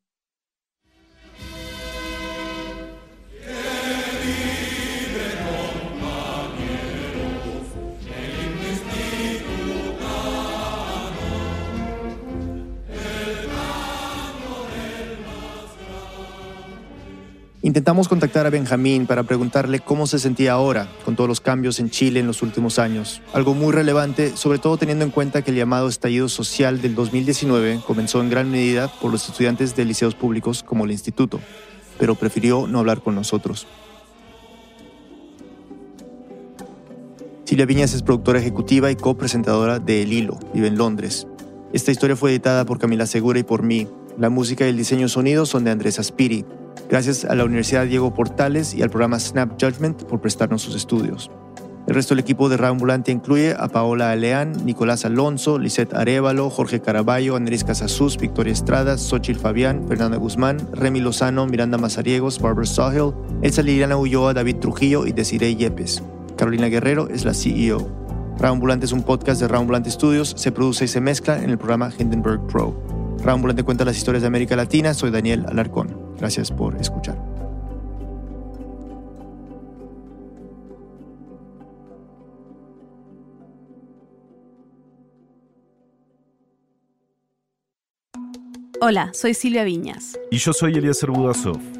Intentamos 17.62 18.08
contactar 18.08 18.46
a 18.46 18.50
Benjamín 18.50 19.06
para 19.06 19.24
preguntarle 19.24 19.82
cómo 19.82 20.08
se 20.08 20.18
sentía 20.18 20.54
ahora 20.54 20.88
con 21.04 21.18
todos 21.18 21.28
los 21.28 21.42
cambios 21.42 21.82
en 21.82 21.90
Chile 21.90 22.22
en 22.22 22.28
los 22.28 22.42
últimos 22.42 22.80
años. 22.80 23.22
Algo 23.34 23.54
muy 23.54 23.74
relevante, 23.74 24.38
sobre 24.38 24.60
todo 24.60 24.78
teniendo 24.78 25.04
en 25.04 25.12
cuenta 25.12 25.42
que 25.42 25.52
el 25.52 25.58
llamado 25.58 25.90
estallido 25.90 26.30
social 26.30 26.82
del 26.82 26.96
2019 26.96 27.82
comenzó 27.86 28.22
en 28.22 28.30
gran 28.30 28.50
medida 28.50 28.88
por 29.02 29.12
los 29.12 29.28
estudiantes 29.28 29.76
de 29.76 29.84
liceos 29.84 30.16
públicos 30.16 30.64
como 30.64 30.86
el 30.86 30.92
Instituto, 30.92 31.42
pero 31.98 32.16
prefirió 32.16 32.66
no 32.66 32.80
hablar 32.80 33.02
con 33.02 33.14
nosotros. 33.14 33.68
Silvia 37.44 37.66
Viñas 37.66 37.94
es 37.94 38.04
productora 38.04 38.40
ejecutiva 38.40 38.90
y 38.90 38.96
copresentadora 38.96 39.80
de 39.80 40.04
El 40.04 40.14
Hilo, 40.14 40.40
vive 40.54 40.68
en 40.68 40.78
Londres. 40.78 41.28
Esta 41.74 41.92
historia 41.92 42.16
fue 42.16 42.32
editada 42.32 42.64
por 42.66 42.80
Camila 42.80 43.06
Segura 43.06 43.38
y 43.38 43.44
por 43.44 43.64
mí. 43.64 43.86
La 44.18 44.30
música 44.30 44.66
y 44.66 44.70
el 44.70 44.78
diseño 44.78 45.10
sonido 45.10 45.46
son 45.46 45.66
de 45.66 45.72
Andrés 45.72 46.00
Aspiri, 46.00 46.46
Gracias 46.88 47.26
a 47.26 47.36
la 47.36 47.46
Universidad 47.46 47.86
Diego 47.86 48.14
Portales 48.14 48.74
y 48.74 48.82
al 48.82 48.90
programa 48.90 49.20
Snap 49.20 49.62
Judgment 49.62 50.04
por 50.04 50.22
prestarnos 50.22 50.62
sus 50.62 50.76
estudios. 50.76 51.30
El 51.90 51.96
resto 51.96 52.14
del 52.14 52.20
equipo 52.20 52.50
de 52.50 52.68
Ambulante 52.68 53.12
incluye 53.12 53.56
a 53.58 53.68
Paola 53.68 54.12
Aleán, 54.12 54.64
Nicolás 54.64 55.06
Alonso, 55.06 55.58
Lisette 55.58 55.96
Arevalo, 55.96 56.52
Jorge 56.52 56.82
Caraballo, 56.82 57.36
Andrés 57.36 57.64
Casasús, 57.64 58.18
Victoria 58.18 58.54
Estrada, 58.54 58.96
Xochitl 58.96 59.40
Fabián, 59.40 59.88
Fernanda 59.88 60.18
Guzmán, 60.18 60.60
Remy 60.72 61.00
Lozano, 61.00 61.48
Miranda 61.48 61.80
Mazariegos, 61.80 62.40
Barbara 62.40 62.68
Sawhill, 62.68 63.16
Elsa 63.42 63.64
Liliana 63.64 63.98
Ulloa, 63.98 64.36
David 64.36 64.58
Trujillo 64.58 65.08
y 65.08 65.14
Desiree 65.14 65.56
Yepes. 65.56 66.04
Carolina 66.38 66.68
Guerrero 66.68 67.10
es 67.10 67.26
la 67.26 67.34
CEO. 67.34 67.90
Ambulante 68.40 68.86
es 68.86 68.92
un 68.92 69.02
podcast 69.02 69.42
de 69.42 69.58
Ambulante 69.58 69.90
Studios, 69.90 70.36
se 70.38 70.52
produce 70.52 70.86
y 70.86 70.88
se 70.88 71.02
mezcla 71.02 71.44
en 71.44 71.50
el 71.50 71.58
programa 71.58 71.92
Hindenburg 71.98 72.46
Pro. 72.46 72.80
Ambulante 73.26 73.64
cuenta 73.64 73.84
las 73.84 73.98
historias 73.98 74.22
de 74.22 74.28
América 74.28 74.56
Latina, 74.56 74.94
soy 74.94 75.10
Daniel 75.10 75.46
Alarcón. 75.48 76.09
Gracias 76.20 76.52
por 76.52 76.76
escuchar. 76.76 77.18
Hola, 88.82 89.12
soy 89.14 89.34
Silvia 89.34 89.64
Viñas. 89.64 90.18
Y 90.32 90.38
yo 90.38 90.54
soy 90.54 90.74
Eliezer 90.74 91.12
Budasov. 91.12 91.79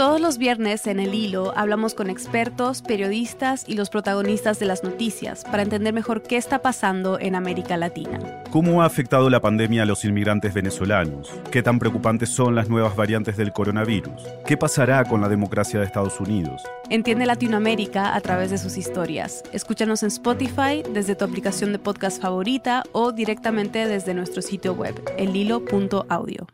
Todos 0.00 0.18
los 0.18 0.38
viernes 0.38 0.86
en 0.86 0.98
El 0.98 1.14
Hilo 1.14 1.52
hablamos 1.54 1.92
con 1.92 2.08
expertos, 2.08 2.80
periodistas 2.80 3.66
y 3.68 3.74
los 3.74 3.90
protagonistas 3.90 4.58
de 4.58 4.64
las 4.64 4.82
noticias 4.82 5.44
para 5.44 5.62
entender 5.62 5.92
mejor 5.92 6.22
qué 6.22 6.38
está 6.38 6.62
pasando 6.62 7.18
en 7.20 7.34
América 7.34 7.76
Latina. 7.76 8.18
¿Cómo 8.50 8.80
ha 8.80 8.86
afectado 8.86 9.28
la 9.28 9.42
pandemia 9.42 9.82
a 9.82 9.84
los 9.84 10.06
inmigrantes 10.06 10.54
venezolanos? 10.54 11.30
¿Qué 11.50 11.62
tan 11.62 11.78
preocupantes 11.78 12.30
son 12.30 12.54
las 12.54 12.70
nuevas 12.70 12.96
variantes 12.96 13.36
del 13.36 13.52
coronavirus? 13.52 14.22
¿Qué 14.46 14.56
pasará 14.56 15.04
con 15.04 15.20
la 15.20 15.28
democracia 15.28 15.80
de 15.80 15.84
Estados 15.84 16.18
Unidos? 16.18 16.62
Entiende 16.88 17.26
Latinoamérica 17.26 18.14
a 18.14 18.20
través 18.22 18.50
de 18.50 18.56
sus 18.56 18.78
historias. 18.78 19.42
Escúchanos 19.52 20.02
en 20.02 20.08
Spotify, 20.08 20.82
desde 20.94 21.14
tu 21.14 21.26
aplicación 21.26 21.72
de 21.72 21.78
podcast 21.78 22.22
favorita 22.22 22.84
o 22.92 23.12
directamente 23.12 23.86
desde 23.86 24.14
nuestro 24.14 24.40
sitio 24.40 24.72
web, 24.72 24.94
elhilo.audio. 25.18 26.46